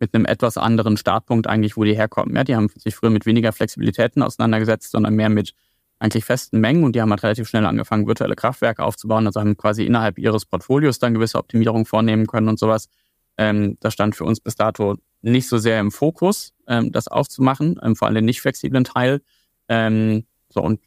[0.00, 2.34] mit einem etwas anderen Startpunkt eigentlich, wo die herkommen.
[2.34, 5.52] Ja, die haben sich früher mit weniger Flexibilitäten auseinandergesetzt, sondern mehr mit
[5.98, 9.56] eigentlich festen Mengen und die haben halt relativ schnell angefangen, virtuelle Kraftwerke aufzubauen, also haben
[9.56, 12.88] quasi innerhalb ihres Portfolios dann gewisse Optimierungen vornehmen können und sowas.
[13.36, 17.80] Ähm, das stand für uns bis dato nicht so sehr im Fokus, ähm, das aufzumachen,
[17.82, 19.22] ähm, vor allem den nicht flexiblen Teil.
[19.68, 20.80] Ähm, so und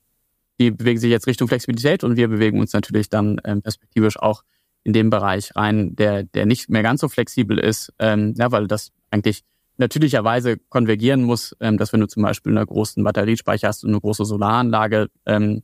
[0.59, 4.43] die bewegen sich jetzt Richtung Flexibilität und wir bewegen uns natürlich dann ähm, perspektivisch auch
[4.83, 8.67] in dem Bereich rein, der, der nicht mehr ganz so flexibel ist, ähm, ja, weil
[8.67, 9.43] das eigentlich
[9.77, 13.99] natürlicherweise konvergieren muss, ähm, dass wenn du zum Beispiel eine großen Batteriespeicher hast und eine
[13.99, 15.63] große Solaranlage, ähm,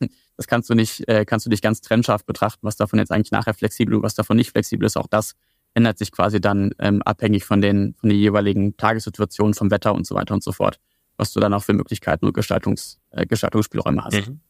[0.36, 3.32] das kannst du nicht, äh, kannst du nicht ganz trennscharf betrachten, was davon jetzt eigentlich
[3.32, 4.96] nachher flexibel und was davon nicht flexibel ist.
[4.96, 5.34] Auch das
[5.74, 10.06] ändert sich quasi dann ähm, abhängig von den, von den jeweiligen Tagessituationen, vom Wetter und
[10.06, 10.78] so weiter und so fort,
[11.16, 14.28] was du dann auch für Möglichkeiten und Gestaltungs, äh, Gestaltungsspielräume hast.
[14.28, 14.40] Mhm.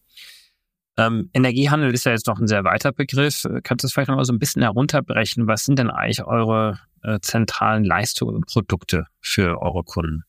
[0.96, 3.46] Ähm, Energiehandel ist ja jetzt noch ein sehr weiter Begriff.
[3.64, 5.48] Kannst du es vielleicht noch mal so ein bisschen herunterbrechen?
[5.48, 10.22] Was sind denn eigentlich eure äh, zentralen Leistungen und Produkte für eure Kunden?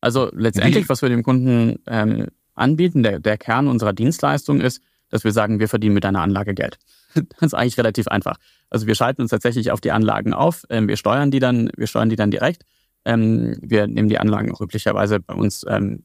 [0.00, 5.24] Also letztendlich, was wir dem Kunden ähm, anbieten, der, der Kern unserer Dienstleistung ist, dass
[5.24, 6.78] wir sagen, wir verdienen mit deiner Anlage Geld.
[7.14, 8.36] das ist eigentlich relativ einfach.
[8.70, 11.86] Also wir schalten uns tatsächlich auf die Anlagen auf, ähm, wir steuern die dann, wir
[11.86, 12.64] steuern die dann direkt.
[13.04, 16.04] Ähm, wir nehmen die Anlagen auch üblicherweise bei uns ähm,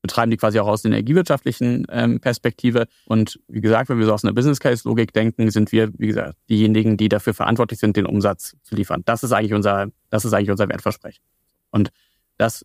[0.00, 1.84] betreiben die quasi auch aus der energiewirtschaftlichen
[2.20, 2.86] Perspektive.
[3.06, 6.06] Und wie gesagt, wenn wir so aus einer Business Case Logik denken, sind wir, wie
[6.06, 9.02] gesagt, diejenigen, die dafür verantwortlich sind, den Umsatz zu liefern.
[9.04, 11.22] Das ist eigentlich unser, das ist eigentlich unser Wertversprechen.
[11.70, 11.90] Und
[12.36, 12.64] das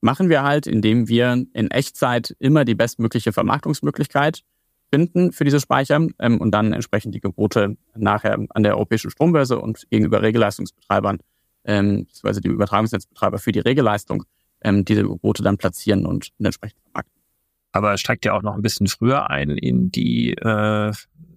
[0.00, 4.42] machen wir halt, indem wir in Echtzeit immer die bestmögliche Vermarktungsmöglichkeit
[4.90, 9.58] finden für diese Speicher ähm, und dann entsprechend die Gebote nachher an der europäischen Strombörse
[9.58, 11.18] und gegenüber Regelleistungsbetreibern,
[11.64, 14.24] ähm, beziehungsweise die Übertragungsnetzbetreiber für die Regelleistung
[14.62, 17.20] ähm, diese Boote dann platzieren und entsprechend vermarkten.
[17.72, 20.92] Aber steigt ja auch noch ein bisschen früher ein in die äh,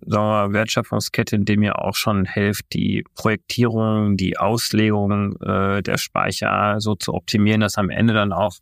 [0.05, 6.79] sagen wir Wertschöpfungskette, indem ihr auch schon helft, die Projektierung, die Auslegung äh, der Speicher
[6.79, 8.57] so zu optimieren, dass am Ende dann auch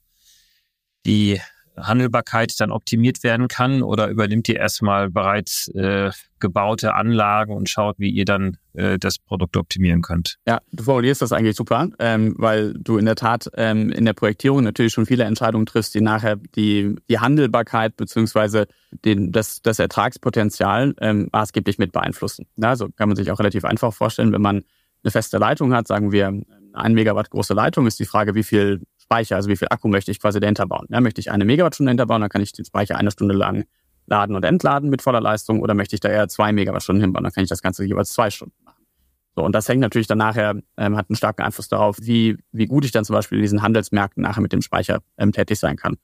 [1.06, 1.40] die
[1.82, 8.00] Handelbarkeit dann optimiert werden kann oder übernimmt ihr erstmal bereits äh, gebaute Anlagen und schaut,
[8.00, 10.38] wie ihr dann äh, das Produkt optimieren könnt?
[10.48, 14.14] Ja, du formulierst das eigentlich super, ähm, weil du in der Tat ähm, in der
[14.14, 18.68] Projektierung natürlich schon viele Entscheidungen triffst, die nachher die, die Handelbarkeit beziehungsweise
[19.04, 22.48] das, das Ertragspotenzial ähm, maßgeblich mit beeinflussen.
[22.58, 24.64] Ja, also kann man sich auch relativ einfach vorstellen, wenn man
[25.04, 26.42] eine feste Leitung hat, sagen wir,
[26.74, 28.82] ein Megawatt große Leitung, ist die Frage, wie viel
[29.12, 30.88] Speicher, also wie viel Akku möchte ich quasi dahinter bauen.
[30.90, 33.66] Ja, möchte ich eine Megawattstunde hinterbauen, dann kann ich den Speicher eine Stunde lang
[34.08, 37.34] laden und entladen mit voller Leistung oder möchte ich da eher zwei Megawattstunden hinbauen, dann
[37.34, 38.86] kann ich das Ganze jeweils zwei Stunden machen.
[39.36, 42.68] So, und das hängt natürlich dann nachher, ähm, hat einen starken Einfluss darauf, wie, wie
[42.68, 45.76] gut ich dann zum Beispiel in diesen Handelsmärkten nachher mit dem Speicher ähm, tätig sein
[45.76, 45.98] kann.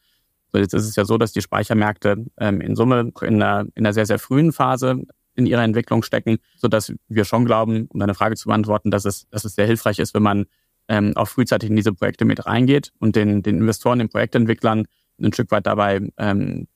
[0.51, 3.85] So, jetzt ist es ja so, dass die Speichermärkte ähm, in Summe in einer, in
[3.85, 5.03] einer sehr, sehr frühen Phase
[5.35, 9.05] in ihrer Entwicklung stecken, so dass wir schon glauben, um deine Frage zu beantworten, dass
[9.05, 10.45] es, dass es sehr hilfreich ist, wenn man
[10.87, 14.87] ähm, auch frühzeitig in diese Projekte mit reingeht und den, den Investoren, den Projektentwicklern
[15.19, 16.67] ein Stück weit dabei ähm,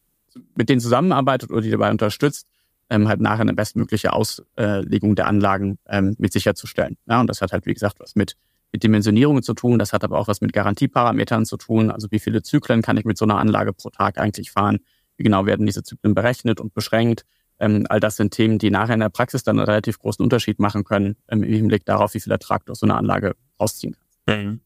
[0.56, 2.48] mit denen zusammenarbeitet oder die dabei unterstützt,
[2.90, 6.98] ähm, halt nachher eine bestmögliche Auslegung der Anlagen ähm, mit sicherzustellen.
[7.08, 8.36] Ja, und das hat halt, wie gesagt, was mit,
[8.72, 9.80] mit Dimensionierungen zu tun.
[9.80, 11.92] Das hat aber auch was mit Garantieparametern zu tun.
[11.92, 14.80] Also wie viele Zyklen kann ich mit so einer Anlage pro Tag eigentlich fahren?
[15.18, 17.24] Wie genau werden diese Zyklen berechnet und beschränkt?
[17.60, 20.60] Ähm, all das sind Themen, die nachher in der Praxis dann einen relativ großen Unterschied
[20.60, 23.94] machen können ähm, im Hinblick darauf, wie viel Ertrag du aus so einer Anlage rausziehen
[23.94, 24.01] kannst.
[24.28, 24.62] Mhm.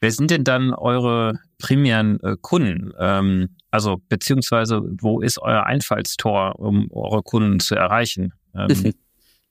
[0.00, 2.92] Wer sind denn dann eure primären äh, Kunden?
[2.98, 8.32] Ähm, also beziehungsweise wo ist euer Einfallstor, um eure Kunden zu erreichen?
[8.54, 8.94] Ähm,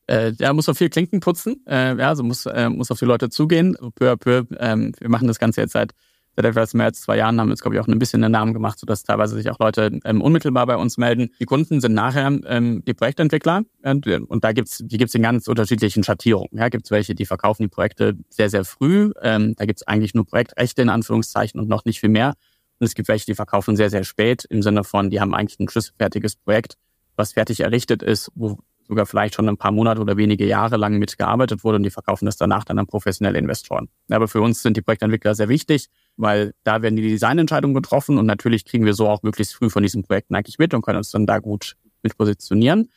[0.08, 3.06] äh, ja, muss auf viel Klinken putzen, äh, ja, also muss, äh, muss auf die
[3.06, 4.46] Leute zugehen, peu à peu.
[4.58, 5.92] Ähm, wir machen das Ganze jetzt seit
[6.38, 8.32] Seit etwas mehr als zwei Jahren haben wir uns, glaube ich, auch ein bisschen den
[8.32, 11.32] Namen gemacht, sodass teilweise sich auch Leute ähm, unmittelbar bei uns melden.
[11.40, 15.48] Die Kunden sind nachher ähm, die Projektentwickler und, und da gibt's die gibt's in ganz
[15.48, 16.50] unterschiedlichen Schattierungen.
[16.52, 19.14] Ja, gibt's welche, die verkaufen die Projekte sehr, sehr früh.
[19.24, 22.36] Ähm, da gibt's eigentlich nur Projektrechte in Anführungszeichen und noch nicht viel mehr.
[22.80, 25.60] Und es gibt welche, die verkaufen sehr, sehr spät im Sinne von, die haben eigentlich
[25.60, 26.76] ein schlüsselfertiges Projekt,
[27.16, 30.98] was fertig errichtet ist, wo sogar vielleicht schon ein paar Monate oder wenige Jahre lang
[30.98, 33.90] mitgearbeitet wurde und die verkaufen das danach dann an professionelle Investoren.
[34.10, 38.26] Aber für uns sind die Projektentwickler sehr wichtig, weil da werden die Designentscheidungen getroffen und
[38.26, 41.12] natürlich kriegen wir so auch möglichst früh von diesen Projekten eigentlich mit und können uns
[41.12, 42.90] dann da gut mit positionieren.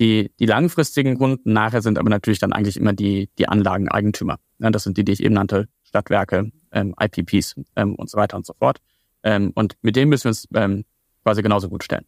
[0.00, 4.38] Die, die langfristigen Kunden nachher sind aber natürlich dann eigentlich immer die, die Anlageneigentümer.
[4.58, 8.36] Ja, das sind die, die ich eben nannte, Stadtwerke, ähm, IPPs ähm, und so weiter
[8.36, 8.78] und so fort.
[9.22, 10.84] Ähm, und mit denen müssen wir uns ähm,
[11.24, 12.04] quasi genauso gut stellen.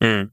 [0.00, 0.30] Mhm.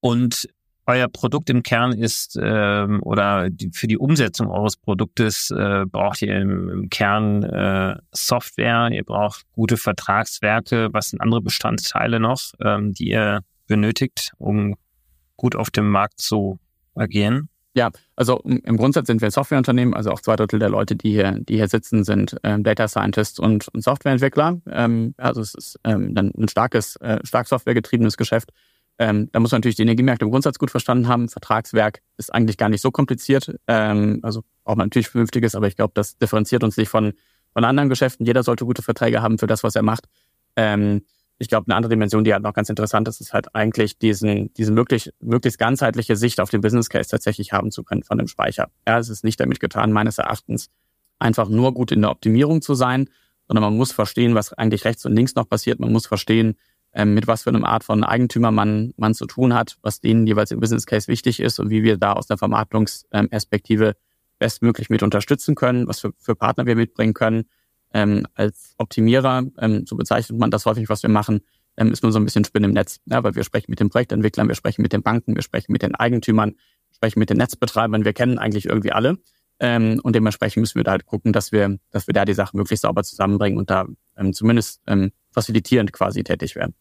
[0.00, 0.48] Und
[0.86, 6.22] euer Produkt im Kern ist ähm, oder die, für die Umsetzung eures Produktes äh, braucht
[6.22, 12.52] ihr im, im Kern äh, Software, ihr braucht gute Vertragswerke, was sind andere Bestandteile noch,
[12.62, 14.74] ähm, die ihr benötigt, um
[15.36, 16.58] gut auf dem Markt zu
[16.94, 17.48] agieren?
[17.76, 21.10] Ja, also im Grundsatz sind wir ein Softwareunternehmen, also auch zwei Drittel der Leute, die
[21.10, 24.60] hier, die hier sitzen, sind ähm, Data Scientists und, und Softwareentwickler.
[24.70, 28.50] Ähm, also es ist ähm, ein starkes, äh, stark softwaregetriebenes Geschäft.
[28.98, 31.28] Ähm, da muss man natürlich die Energiemärkte im Grundsatz gut verstanden haben.
[31.28, 33.56] Vertragswerk ist eigentlich gar nicht so kompliziert.
[33.66, 37.12] Ähm, also man natürlich Vernünftiges, aber ich glaube, das differenziert uns nicht von,
[37.52, 38.24] von anderen Geschäften.
[38.24, 40.06] Jeder sollte gute Verträge haben für das, was er macht.
[40.56, 41.02] Ähm,
[41.38, 44.52] ich glaube, eine andere Dimension, die halt noch ganz interessant ist, ist halt eigentlich diesen,
[44.54, 48.28] diese möglich, möglichst ganzheitliche Sicht auf den Business Case tatsächlich haben zu können von dem
[48.28, 48.68] Speicher.
[48.86, 50.70] Ja, es ist nicht damit getan, meines Erachtens,
[51.18, 53.08] einfach nur gut in der Optimierung zu sein,
[53.48, 55.80] sondern man muss verstehen, was eigentlich rechts und links noch passiert.
[55.80, 56.54] Man muss verstehen,
[56.94, 60.26] ähm, mit was für einer Art von Eigentümer man, man zu tun hat, was denen
[60.26, 63.96] jeweils im Business Case wichtig ist und wie wir da aus der Vermarktungsperspektive
[64.38, 67.44] bestmöglich mit unterstützen können, was für, für Partner wir mitbringen können
[67.94, 71.40] ähm, als Optimierer, ähm, so bezeichnet man das häufig, was wir machen,
[71.76, 73.88] ähm, ist nur so ein bisschen Spinn im Netz, ja, weil wir sprechen mit den
[73.88, 76.56] Projektentwicklern, wir sprechen mit den Banken, wir sprechen mit den Eigentümern,
[76.92, 79.18] sprechen mit den Netzbetreibern, wir kennen eigentlich irgendwie alle.
[79.60, 82.56] Ähm, und dementsprechend müssen wir da halt gucken, dass wir, dass wir da die Sachen
[82.58, 86.74] möglichst sauber zusammenbringen und da ähm, zumindest ähm, facilitierend quasi tätig werden.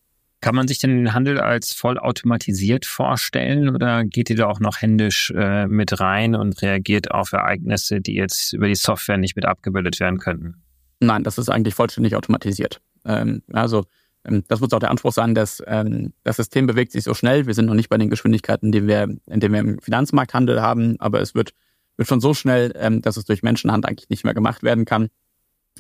[0.44, 4.82] Kann man sich denn den Handel als vollautomatisiert vorstellen oder geht ihr da auch noch
[4.82, 9.46] händisch äh, mit rein und reagiert auf Ereignisse, die jetzt über die Software nicht mit
[9.46, 10.62] abgebildet werden könnten?
[11.00, 12.82] Nein, das ist eigentlich vollständig automatisiert.
[13.06, 13.86] Ähm, also
[14.26, 17.48] ähm, das muss auch der Anspruch sein, dass ähm, das System bewegt sich so schnell.
[17.48, 21.00] Wir sind noch nicht bei den Geschwindigkeiten, die wir, in denen wir im Finanzmarkthandel haben,
[21.00, 21.54] aber es wird,
[21.96, 25.08] wird schon so schnell, ähm, dass es durch Menschenhand eigentlich nicht mehr gemacht werden kann.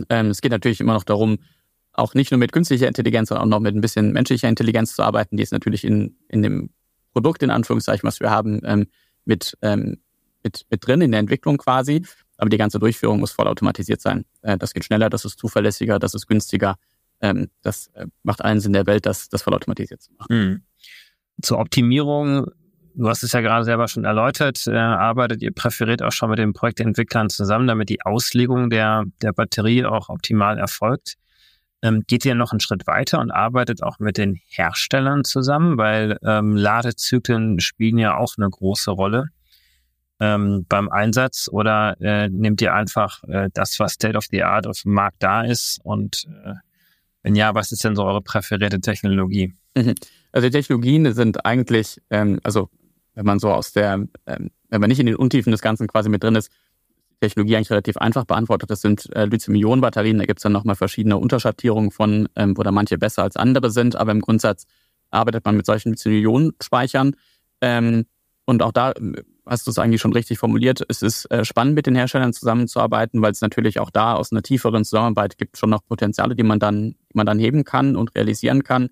[0.08, 1.39] Ähm, es geht natürlich immer noch darum,
[1.93, 5.03] auch nicht nur mit künstlicher Intelligenz, sondern auch noch mit ein bisschen menschlicher Intelligenz zu
[5.03, 5.38] arbeiten.
[5.38, 6.69] Die ist natürlich in, in dem
[7.13, 8.88] Produkt, in Anführungszeichen, was wir haben, ähm,
[9.25, 9.99] mit, ähm,
[10.43, 12.03] mit, mit drin in der Entwicklung quasi.
[12.38, 14.25] Aber die ganze Durchführung muss vollautomatisiert sein.
[14.41, 16.75] Äh, das geht schneller, das ist zuverlässiger, das ist günstiger.
[17.21, 20.36] Ähm, das äh, macht allen Sinn der Welt, das, das vollautomatisiert zu machen.
[20.36, 20.62] Mhm.
[21.41, 22.47] Zur Optimierung,
[22.95, 26.39] du hast es ja gerade selber schon erläutert, äh, arbeitet ihr präferiert auch schon mit
[26.39, 31.17] den Projektentwicklern zusammen, damit die Auslegung der, der Batterie auch optimal erfolgt.
[31.83, 36.17] Ähm, geht ihr noch einen Schritt weiter und arbeitet auch mit den Herstellern zusammen, weil
[36.23, 39.27] ähm, Ladezyklen spielen ja auch eine große Rolle
[40.21, 41.49] ähm, beim Einsatz.
[41.51, 45.21] Oder äh, nehmt ihr einfach äh, das, was State of the Art auf dem Markt
[45.21, 45.81] da ist?
[45.83, 46.53] Und äh,
[47.21, 49.53] wenn ja, was ist denn so eure präferierte Technologie?
[50.35, 52.67] Also die Technologien sind eigentlich, ähm, also
[53.13, 56.09] wenn man so aus der, ähm, wenn man nicht in den Untiefen des Ganzen quasi
[56.09, 56.49] mit drin ist,
[57.23, 58.69] Technologie eigentlich relativ einfach beantwortet.
[58.69, 60.17] Das sind äh, Lithium-Ionen-Batterien.
[60.17, 63.71] Da gibt es dann nochmal verschiedene Unterschattierungen von, ähm, wo da manche besser als andere
[63.71, 63.95] sind.
[63.95, 64.65] Aber im Grundsatz
[65.09, 67.15] arbeitet man mit solchen Lithium-Ionen-Speichern.
[67.62, 68.05] Ähm,
[68.45, 68.93] und auch da
[69.45, 70.83] hast du es eigentlich schon richtig formuliert.
[70.89, 74.41] Es ist äh, spannend, mit den Herstellern zusammenzuarbeiten, weil es natürlich auch da aus einer
[74.41, 78.15] tieferen Zusammenarbeit gibt schon noch Potenziale, die man dann, die man dann heben kann und
[78.15, 78.89] realisieren kann.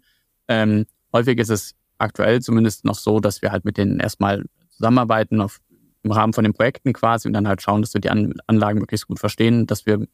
[0.47, 5.41] Ähm, häufig ist es aktuell zumindest noch so, dass wir halt mit denen erstmal zusammenarbeiten
[5.41, 5.59] auf,
[6.03, 8.79] im Rahmen von den Projekten quasi und dann halt schauen, dass wir die An Anlagen
[8.79, 10.07] möglichst gut verstehen, dass wir,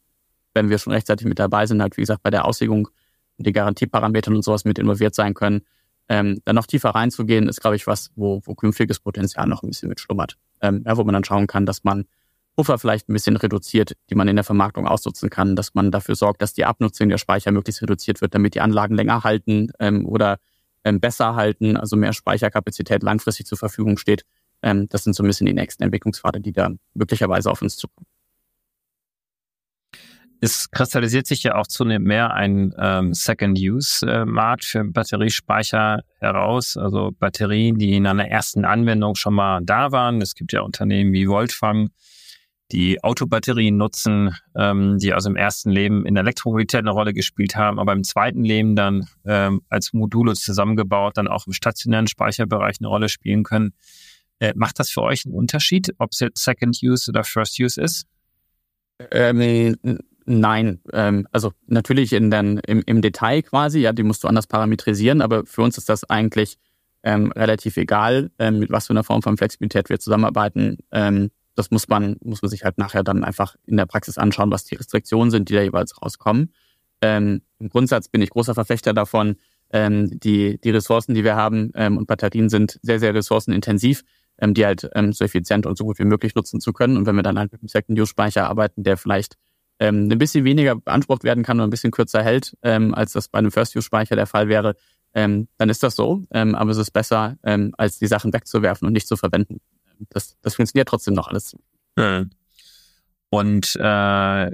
[0.54, 2.88] wenn wir schon rechtzeitig mit dabei sind, halt wie gesagt bei der Auslegung
[3.36, 5.62] und die Garantieparametern und sowas mit involviert sein können
[6.08, 9.68] ähm, dann noch tiefer reinzugehen, ist, glaube ich, was, wo, wo künftiges Potenzial noch ein
[9.68, 10.36] bisschen mitschlummert.
[10.60, 12.06] Ähm, ja, wo man dann schauen kann, dass man
[12.56, 16.16] Puffer vielleicht ein bisschen reduziert, die man in der Vermarktung ausnutzen kann, dass man dafür
[16.16, 20.06] sorgt, dass die Abnutzung der Speicher möglichst reduziert wird, damit die Anlagen länger halten ähm,
[20.06, 20.38] oder
[20.82, 24.24] ähm, besser halten, also mehr Speicherkapazität langfristig zur Verfügung steht.
[24.62, 28.06] Ähm, das sind so ein bisschen die nächsten Entwicklungspfade, die da möglicherweise auf uns zukommen
[30.40, 36.76] es kristallisiert sich ja auch zunehmend mehr ein ähm, Second-Use-Markt für Batteriespeicher heraus.
[36.76, 40.20] Also Batterien, die in einer ersten Anwendung schon mal da waren.
[40.22, 41.90] Es gibt ja Unternehmen wie Voltfang,
[42.70, 47.56] die Autobatterien nutzen, ähm, die also im ersten Leben in der Elektromobilität eine Rolle gespielt
[47.56, 52.76] haben, aber im zweiten Leben dann ähm, als Module zusammengebaut, dann auch im stationären Speicherbereich
[52.80, 53.72] eine Rolle spielen können.
[54.40, 57.80] Äh, macht das für euch einen Unterschied, ob es jetzt Second Use oder First Use
[57.80, 58.06] ist?
[59.10, 59.76] Ähm,
[60.30, 64.46] Nein, ähm, also natürlich in den, im, im Detail quasi, ja, die musst du anders
[64.46, 66.58] parametrisieren, aber für uns ist das eigentlich
[67.02, 70.76] ähm, relativ egal, ähm, mit was für einer Form von Flexibilität wir zusammenarbeiten.
[70.92, 74.50] Ähm, das muss man, muss man sich halt nachher dann einfach in der Praxis anschauen,
[74.50, 76.52] was die Restriktionen sind, die da jeweils rauskommen.
[77.00, 79.36] Ähm, Im Grundsatz bin ich großer Verfechter davon,
[79.70, 84.02] die, die Ressourcen, die wir haben und Batterien sind sehr, sehr ressourcenintensiv,
[84.40, 86.96] ähm, die halt ähm, so effizient und so gut wie möglich nutzen zu können.
[86.96, 89.36] Und wenn wir dann halt mit einem Second-Use-Speicher arbeiten, der vielleicht
[89.80, 93.28] ähm, ein bisschen weniger beansprucht werden kann und ein bisschen kürzer hält, ähm, als das
[93.28, 94.74] bei einem First-Use-Speicher der Fall wäre,
[95.14, 96.24] ähm, dann ist das so.
[96.30, 99.60] Ähm, aber es ist besser, ähm, als die Sachen wegzuwerfen und nicht zu verwenden.
[100.10, 101.56] Das, das funktioniert trotzdem noch alles.
[101.98, 102.30] Hm.
[103.30, 104.50] Und äh,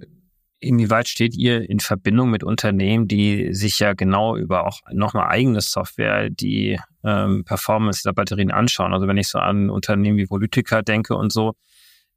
[0.65, 5.61] inwieweit steht ihr in Verbindung mit Unternehmen, die sich ja genau über auch nochmal eigene
[5.61, 8.93] Software, die ähm, Performance der Batterien anschauen?
[8.93, 11.55] Also wenn ich so an Unternehmen wie Volytica denke und so,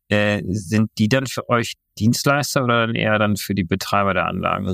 [0.10, 4.68] äh, sind die dann für euch Dienstleister oder eher dann für die Betreiber der Anlagen?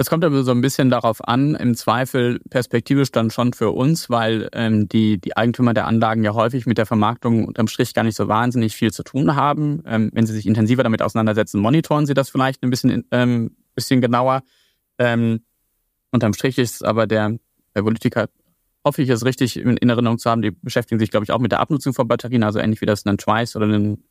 [0.00, 4.08] Es kommt aber so ein bisschen darauf an, im Zweifel perspektivisch dann schon für uns,
[4.08, 8.04] weil ähm, die, die Eigentümer der Anlagen ja häufig mit der Vermarktung unterm Strich gar
[8.04, 9.82] nicht so wahnsinnig viel zu tun haben.
[9.86, 14.00] Ähm, wenn sie sich intensiver damit auseinandersetzen, monitoren sie das vielleicht ein bisschen, ähm, bisschen
[14.00, 14.42] genauer.
[14.98, 15.40] Ähm,
[16.12, 17.36] unterm Strich ist aber der,
[17.74, 18.28] der Politiker
[18.84, 20.42] hoffe ich, es richtig in, in, Erinnerung zu haben.
[20.42, 23.04] Die beschäftigen sich, glaube ich, auch mit der Abnutzung von Batterien, also ähnlich wie das
[23.04, 24.04] ein Twice oder ein,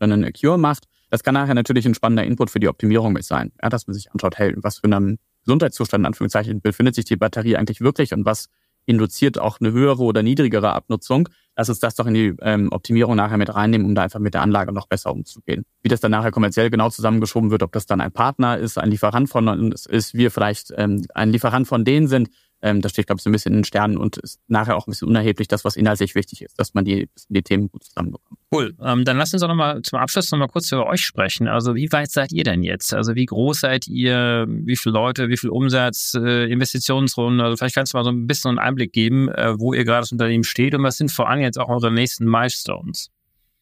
[0.00, 0.86] ein Acure macht.
[1.10, 3.52] Das kann nachher natürlich ein spannender Input für die Optimierung mit sein.
[3.62, 7.16] Ja, dass man sich anschaut, hey, was für einem Gesundheitszustand, in Anführungszeichen, befindet sich die
[7.16, 8.48] Batterie eigentlich wirklich und was
[8.86, 11.28] induziert auch eine höhere oder niedrigere Abnutzung.
[11.56, 14.34] Lass uns das doch in die ähm, Optimierung nachher mit reinnehmen, um da einfach mit
[14.34, 15.64] der Anlage noch besser umzugehen.
[15.82, 18.90] Wie das dann nachher kommerziell genau zusammengeschoben wird, ob das dann ein Partner ist, ein
[18.90, 22.28] Lieferant von uns ist, wir vielleicht ähm, ein Lieferant von denen sind,
[22.62, 24.86] ähm, das steht, glaube ich, so ein bisschen in den Sternen und ist nachher auch
[24.86, 28.40] ein bisschen unerheblich, das, was inhaltlich wichtig ist, dass man die, die Themen gut zusammenbekommt.
[28.52, 28.74] Cool.
[28.82, 31.48] Ähm, dann lasst uns auch nochmal zum Abschluss nochmal kurz über euch sprechen.
[31.48, 32.94] Also wie weit seid ihr denn jetzt?
[32.94, 34.46] Also wie groß seid ihr?
[34.48, 35.28] Wie viele Leute?
[35.28, 36.14] Wie viel Umsatz?
[36.14, 37.40] Äh, Investitionsrunden?
[37.40, 40.00] Also vielleicht kannst du mal so ein bisschen einen Einblick geben, äh, wo ihr gerade
[40.00, 43.10] das Unternehmen steht und was sind vor allem jetzt auch eure nächsten Milestones?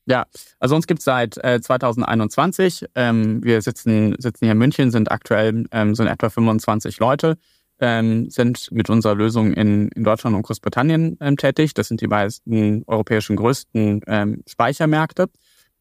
[0.07, 0.26] Ja,
[0.61, 2.85] also uns gibt es seit äh, 2021.
[2.94, 7.38] Ähm, wir sitzen, sitzen hier in München, sind aktuell ähm, sind etwa 25 Leute
[7.81, 11.75] ähm, sind mit unserer Lösung in, in Deutschland und Großbritannien ähm, tätig.
[11.75, 15.29] Das sind die meisten europäischen größten ähm, Speichermärkte.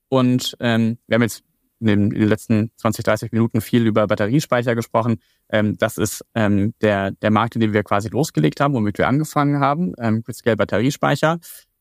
[0.10, 1.44] Und ähm, wir haben jetzt
[1.80, 5.18] in den, in den letzten 20, 30 Minuten viel über Batteriespeicher gesprochen.
[5.50, 9.08] Ähm, das ist ähm, der, der Markt, in dem wir quasi losgelegt haben, womit wir
[9.08, 9.94] angefangen haben.
[10.00, 11.40] Ähm, Gridscale Batteriespeicher.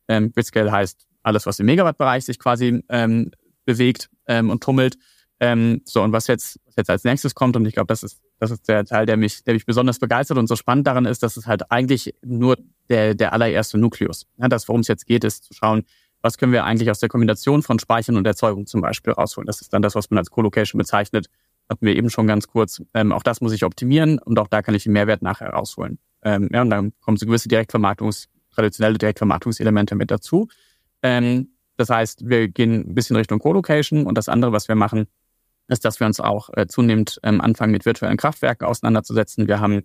[0.09, 3.31] Ähm, Gridscale heißt alles, was im Megawatt-Bereich sich quasi ähm,
[3.65, 4.97] bewegt ähm, und tummelt.
[5.39, 8.21] Ähm, so, und was jetzt, was jetzt als nächstes kommt, und ich glaube, das ist
[8.43, 11.23] das ist der Teil, der mich, der mich besonders begeistert und so spannend daran ist,
[11.23, 14.27] dass es halt eigentlich nur der, der allererste Nukleus.
[14.37, 15.85] Ja, das, worum es jetzt geht, ist zu schauen,
[16.23, 19.47] was können wir eigentlich aus der Kombination von Speichern und Erzeugung zum Beispiel rausholen.
[19.47, 21.29] Das ist dann das, was man als Colocation bezeichnet.
[21.71, 22.83] Hatten wir eben schon ganz kurz.
[22.95, 26.01] Ähm, auch das muss ich optimieren und auch da kann ich den Mehrwert nachher rausholen.
[26.25, 30.49] Ähm, ja, und dann kommen so gewisse Direktvermarktungs, traditionelle Direktvermarktungselemente mit dazu.
[31.05, 35.07] Ähm, das heißt, wir gehen ein bisschen Richtung Colocation und das andere, was wir machen,
[35.73, 39.49] ist, dass wir uns auch äh, zunehmend ähm, anfangen, mit virtuellen Kraftwerken auseinanderzusetzen.
[39.49, 39.83] Wir haben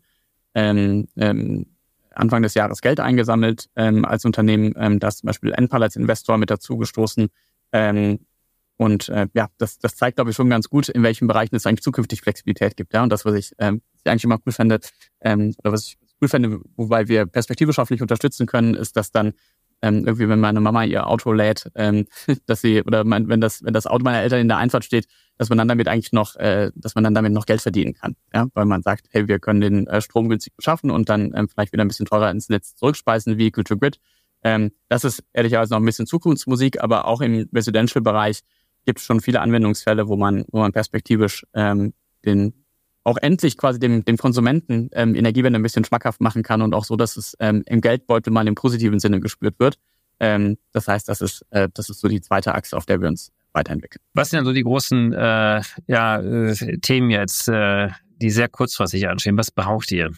[0.54, 1.65] ähm, ähm,
[2.12, 6.38] Anfang des Jahres Geld eingesammelt ähm, als Unternehmen, ähm, das zum Beispiel Enpal als Investor
[6.38, 7.28] mit dazu gestoßen.
[7.71, 8.19] Ähm,
[8.78, 11.65] und äh, ja, das, das zeigt, glaube ich, schon ganz gut, in welchen Bereichen es
[11.65, 12.93] eigentlich zukünftig Flexibilität gibt.
[12.93, 13.04] Ja?
[13.04, 14.80] Und das, was ich, ähm, ich eigentlich immer cool finde,
[15.21, 19.34] ähm, oder was ich cool finde, wobei wir perspektivisch hoffentlich unterstützen können, ist, dass dann
[19.82, 22.06] ähm, irgendwie, wenn meine Mama ihr Auto lädt, ähm,
[22.46, 25.08] dass sie, oder mein, wenn das, wenn das Auto meiner Eltern in der Einfahrt steht,
[25.38, 28.16] dass man dann damit eigentlich noch, äh, dass man dann damit noch Geld verdienen kann.
[28.34, 31.48] Ja, weil man sagt, hey, wir können den äh, Strom günstig beschaffen und dann ähm,
[31.48, 34.00] vielleicht wieder ein bisschen teurer ins Netz zurückspeisen, Vehicle to Grid.
[34.44, 38.42] Ähm, das ist ehrlicherweise noch ein bisschen Zukunftsmusik, aber auch im Residential-Bereich
[38.86, 41.94] gibt es schon viele Anwendungsfälle, wo man, wo man perspektivisch ähm,
[42.26, 42.66] den
[43.08, 46.84] auch endlich quasi dem, dem Konsumenten ähm, Energiewende ein bisschen schmackhaft machen kann und auch
[46.84, 49.78] so, dass es ähm, im Geldbeutel mal im positiven Sinne gespürt wird.
[50.20, 53.08] Ähm, das heißt, das ist, äh, das ist so die zweite Achse, auf der wir
[53.08, 54.02] uns weiterentwickeln.
[54.13, 59.08] Was sind denn so die großen äh, ja, äh, Themen jetzt, äh, die sehr kurzfristig
[59.08, 59.38] anstehen?
[59.38, 60.12] Was braucht ihr?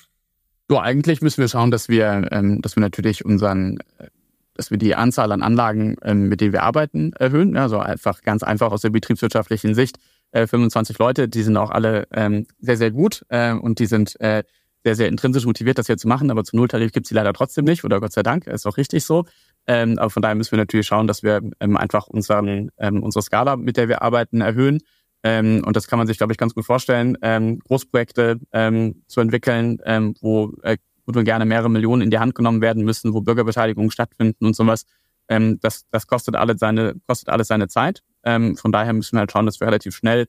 [0.68, 4.08] So, eigentlich müssen wir schauen, dass wir, ähm, dass wir natürlich unseren, äh,
[4.56, 7.56] dass wir die Anzahl an Anlagen, ähm, mit denen wir arbeiten, erhöhen.
[7.56, 10.00] Also einfach ganz einfach aus der betriebswirtschaftlichen Sicht
[10.32, 14.20] äh, 25 Leute, die sind auch alle ähm, sehr, sehr gut äh, und die sind
[14.22, 14.44] äh,
[14.84, 17.34] sehr, sehr intrinsisch motiviert, das hier zu machen, aber zum Nulltarif gibt es sie leider
[17.34, 19.26] trotzdem nicht, oder Gott sei Dank, ist auch richtig so.
[19.68, 23.22] Ähm, aber von daher müssen wir natürlich schauen, dass wir ähm, einfach unseren, ähm, unsere
[23.22, 24.80] Skala, mit der wir arbeiten, erhöhen.
[25.22, 29.20] Ähm, und das kann man sich, glaube ich, ganz gut vorstellen, ähm, Großprojekte ähm, zu
[29.20, 33.22] entwickeln, ähm, wo, äh, wo gerne mehrere Millionen in die Hand genommen werden müssen, wo
[33.22, 34.86] Bürgerbeteiligungen stattfinden und sowas.
[35.28, 38.02] Ähm, das, das kostet alles seine, kostet alles seine Zeit.
[38.24, 40.28] Ähm, von daher müssen wir halt schauen, dass wir relativ schnell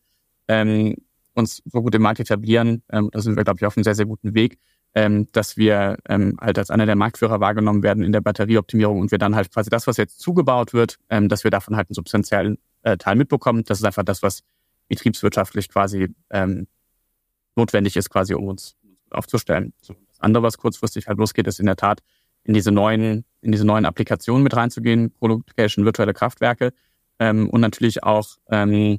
[0.49, 0.97] ähm,
[1.35, 2.83] uns so gut im Markt etablieren.
[2.91, 4.59] Ähm, da sind wir, glaube ich, auf einem sehr, sehr guten Weg,
[4.95, 9.11] ähm, dass wir ähm, halt als einer der Marktführer wahrgenommen werden in der Batterieoptimierung und
[9.11, 11.95] wir dann halt quasi das, was jetzt zugebaut wird, ähm, dass wir davon halt einen
[11.95, 13.65] substanziellen äh, Teil mitbekommen.
[13.65, 14.43] Das ist einfach das, was
[14.89, 16.67] betriebswirtschaftlich quasi ähm,
[17.55, 18.77] notwendig ist, quasi um uns
[19.11, 19.73] aufzustellen.
[19.81, 22.03] So, das andere, was kurzfristig halt losgeht, ist in der Tat
[22.45, 26.73] in diese neuen, in diese neuen Applikationen mit reinzugehen, Colocation, virtuelle Kraftwerke
[27.21, 28.99] ähm, und natürlich auch ähm,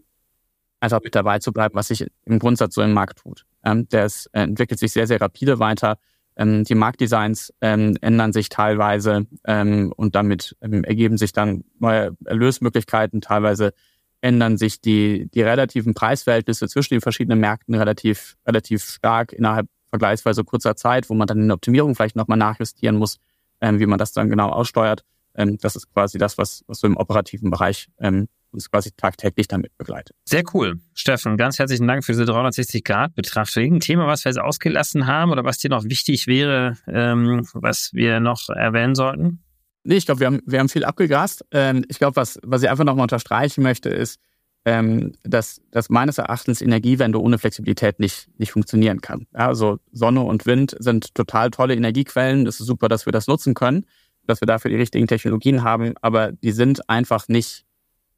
[0.79, 3.45] einfach mit dabei zu bleiben, was sich im Grundsatz so im Markt tut.
[3.65, 5.97] Ähm, der ist, äh, entwickelt sich sehr, sehr rapide weiter.
[6.37, 12.15] Ähm, die Marktdesigns ähm, ändern sich teilweise ähm, und damit ähm, ergeben sich dann neue
[12.25, 13.21] Erlösmöglichkeiten.
[13.21, 13.73] Teilweise
[14.21, 20.43] ändern sich die, die relativen Preisverhältnisse zwischen den verschiedenen Märkten relativ, relativ stark innerhalb vergleichsweise
[20.43, 23.19] kurzer Zeit, wo man dann in der Optimierung vielleicht nochmal nachjustieren muss,
[23.59, 25.03] ähm, wie man das dann genau aussteuert.
[25.35, 29.47] Ähm, das ist quasi das, was, was so im operativen Bereich ähm, uns quasi tagtäglich
[29.47, 30.15] damit begleitet.
[30.25, 30.79] Sehr cool.
[30.93, 33.75] Steffen, ganz herzlichen Dank für diese 360-Grad-Betrachtung.
[33.75, 37.91] Ein Thema, was wir jetzt ausgelassen haben oder was dir noch wichtig wäre, ähm, was
[37.93, 39.43] wir noch erwähnen sollten?
[39.83, 41.45] Nee, ich glaube, wir haben, wir haben viel abgegrast.
[41.51, 44.19] Ähm, ich glaube, was, was ich einfach nochmal unterstreichen möchte, ist,
[44.63, 49.25] ähm, dass, dass meines Erachtens Energiewende ohne Flexibilität nicht, nicht funktionieren kann.
[49.33, 52.45] Ja, also Sonne und Wind sind total tolle Energiequellen.
[52.45, 53.85] Es ist super, dass wir das nutzen können,
[54.31, 57.65] dass wir dafür die richtigen Technologien haben, aber die sind einfach nicht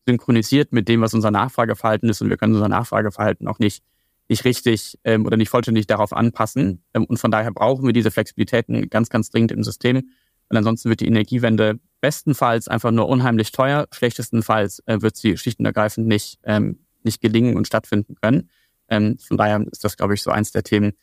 [0.05, 3.83] synchronisiert mit dem, was unser Nachfrageverhalten ist und wir können unser Nachfrageverhalten auch nicht,
[4.29, 6.83] nicht richtig ähm, oder nicht vollständig darauf anpassen.
[6.93, 10.09] Ähm, und von daher brauchen wir diese Flexibilitäten ganz, ganz dringend im System.
[10.49, 15.59] Und ansonsten wird die Energiewende bestenfalls einfach nur unheimlich teuer, schlechtestenfalls äh, wird sie schlicht
[15.59, 18.49] und ergreifend nicht, ähm, nicht gelingen und stattfinden können.
[18.89, 20.93] Ähm, von daher ist das, glaube ich, so eins der Themen,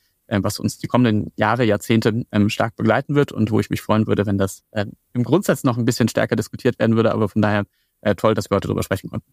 [0.42, 4.06] was uns die kommenden Jahre, Jahrzehnte ähm, stark begleiten wird und wo ich mich freuen
[4.06, 7.12] würde, wenn das äh, im Grundsatz noch ein bisschen stärker diskutiert werden würde.
[7.12, 7.64] Aber von daher
[8.00, 9.30] äh, toll, dass wir heute darüber sprechen konnten.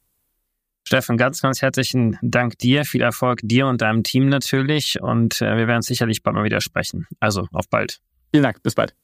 [0.87, 2.85] Steffen, ganz, ganz herzlichen Dank dir.
[2.85, 5.01] Viel Erfolg dir und deinem Team natürlich.
[5.01, 7.07] Und äh, wir werden sicherlich bald mal wieder sprechen.
[7.19, 7.99] Also auf bald.
[8.31, 8.63] Vielen Dank.
[8.63, 8.95] Bis bald.